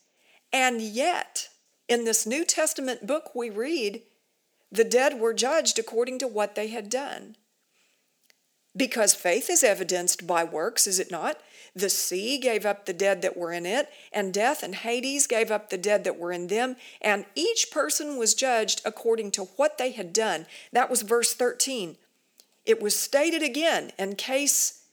And 0.51 0.81
yet, 0.81 1.49
in 1.87 2.05
this 2.05 2.27
New 2.27 2.45
Testament 2.45 3.07
book 3.07 3.33
we 3.33 3.49
read, 3.49 4.03
the 4.71 4.83
dead 4.83 5.19
were 5.19 5.33
judged 5.33 5.79
according 5.79 6.19
to 6.19 6.27
what 6.27 6.55
they 6.55 6.67
had 6.67 6.89
done. 6.89 7.35
Because 8.75 9.13
faith 9.13 9.49
is 9.49 9.63
evidenced 9.63 10.25
by 10.25 10.43
works, 10.43 10.87
is 10.87 10.99
it 10.99 11.11
not? 11.11 11.37
The 11.75 11.89
sea 11.89 12.37
gave 12.37 12.65
up 12.65 12.85
the 12.85 12.93
dead 12.93 13.21
that 13.21 13.37
were 13.37 13.51
in 13.51 13.65
it, 13.65 13.89
and 14.11 14.33
death 14.33 14.61
and 14.63 14.75
Hades 14.75 15.27
gave 15.27 15.51
up 15.51 15.69
the 15.69 15.77
dead 15.77 16.03
that 16.03 16.19
were 16.19 16.31
in 16.31 16.47
them, 16.47 16.75
and 17.01 17.25
each 17.35 17.71
person 17.71 18.17
was 18.17 18.33
judged 18.33 18.81
according 18.85 19.31
to 19.31 19.45
what 19.55 19.77
they 19.77 19.91
had 19.91 20.13
done. 20.13 20.45
That 20.71 20.89
was 20.89 21.01
verse 21.01 21.33
13. 21.33 21.97
It 22.65 22.81
was 22.81 22.99
stated 22.99 23.43
again 23.43 23.91
in 23.97 24.15
case 24.15 24.83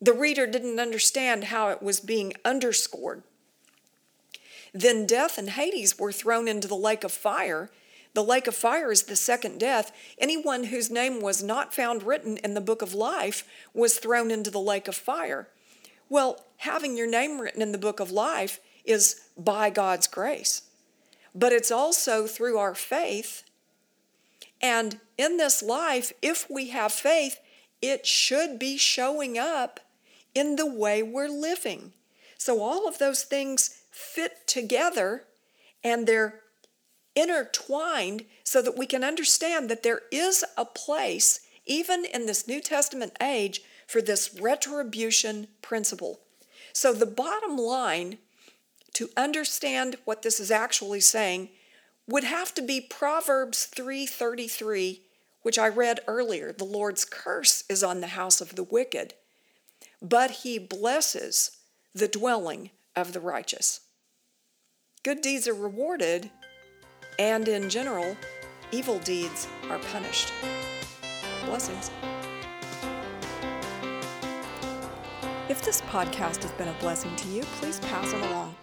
the 0.00 0.12
reader 0.12 0.46
didn't 0.46 0.80
understand 0.80 1.44
how 1.44 1.70
it 1.70 1.82
was 1.82 2.00
being 2.00 2.34
underscored. 2.44 3.22
Then 4.72 5.06
death 5.06 5.38
and 5.38 5.50
Hades 5.50 5.98
were 5.98 6.12
thrown 6.12 6.48
into 6.48 6.66
the 6.66 6.74
lake 6.74 7.04
of 7.04 7.12
fire. 7.12 7.70
The 8.14 8.24
lake 8.24 8.46
of 8.46 8.54
fire 8.54 8.90
is 8.92 9.02
the 9.02 9.16
second 9.16 9.58
death. 9.58 9.92
Anyone 10.18 10.64
whose 10.64 10.90
name 10.90 11.20
was 11.20 11.42
not 11.42 11.74
found 11.74 12.04
written 12.04 12.36
in 12.38 12.54
the 12.54 12.60
book 12.60 12.80
of 12.80 12.94
life 12.94 13.46
was 13.74 13.98
thrown 13.98 14.30
into 14.30 14.50
the 14.50 14.60
lake 14.60 14.88
of 14.88 14.94
fire. 14.94 15.48
Well, 16.08 16.44
having 16.58 16.96
your 16.96 17.08
name 17.08 17.40
written 17.40 17.60
in 17.60 17.72
the 17.72 17.78
book 17.78 17.98
of 17.98 18.12
life 18.12 18.60
is 18.84 19.22
by 19.36 19.70
God's 19.70 20.06
grace, 20.06 20.62
but 21.34 21.52
it's 21.52 21.72
also 21.72 22.26
through 22.26 22.56
our 22.56 22.74
faith. 22.74 23.42
And 24.62 25.00
in 25.18 25.36
this 25.36 25.62
life, 25.62 26.12
if 26.22 26.46
we 26.48 26.68
have 26.68 26.92
faith, 26.92 27.40
it 27.82 28.06
should 28.06 28.58
be 28.58 28.76
showing 28.76 29.36
up 29.38 29.80
in 30.34 30.56
the 30.56 30.70
way 30.70 31.02
we're 31.02 31.28
living. 31.28 31.92
So 32.38 32.62
all 32.62 32.86
of 32.86 32.98
those 32.98 33.24
things 33.24 33.82
fit 33.90 34.46
together 34.46 35.24
and 35.82 36.06
they're 36.06 36.40
intertwined 37.14 38.24
so 38.42 38.60
that 38.62 38.76
we 38.76 38.86
can 38.86 39.04
understand 39.04 39.68
that 39.68 39.82
there 39.82 40.02
is 40.10 40.44
a 40.56 40.64
place, 40.64 41.40
even 41.64 42.04
in 42.04 42.26
this 42.26 42.48
New 42.48 42.60
Testament 42.60 43.12
age, 43.20 43.62
for 43.86 44.00
this 44.02 44.34
retribution 44.40 45.48
principle. 45.62 46.20
So 46.72 46.92
the 46.92 47.06
bottom 47.06 47.56
line 47.56 48.18
to 48.94 49.10
understand 49.16 49.96
what 50.04 50.22
this 50.22 50.40
is 50.40 50.50
actually 50.50 51.00
saying 51.00 51.50
would 52.06 52.24
have 52.24 52.54
to 52.54 52.62
be 52.62 52.80
Proverbs 52.80 53.66
3:33, 53.66 55.02
which 55.42 55.58
I 55.58 55.68
read 55.68 56.00
earlier. 56.06 56.52
The 56.52 56.64
Lord's 56.64 57.04
curse 57.04 57.64
is 57.68 57.82
on 57.82 58.00
the 58.00 58.08
house 58.08 58.40
of 58.40 58.56
the 58.56 58.62
wicked, 58.62 59.14
but 60.00 60.30
he 60.42 60.58
blesses 60.58 61.52
the 61.94 62.08
dwelling 62.08 62.70
of 62.96 63.12
the 63.12 63.20
righteous. 63.20 63.80
Good 65.02 65.20
deeds 65.20 65.46
are 65.46 65.54
rewarded, 65.54 66.30
and 67.18 67.48
in 67.48 67.68
general, 67.70 68.16
evil 68.72 68.98
deeds 69.00 69.48
are 69.70 69.78
punished. 69.78 70.32
Blessings. 71.46 71.90
If 75.48 75.62
this 75.62 75.82
podcast 75.82 76.42
has 76.42 76.52
been 76.52 76.68
a 76.68 76.74
blessing 76.80 77.14
to 77.16 77.28
you, 77.28 77.42
please 77.42 77.78
pass 77.80 78.12
it 78.12 78.20
along. 78.22 78.54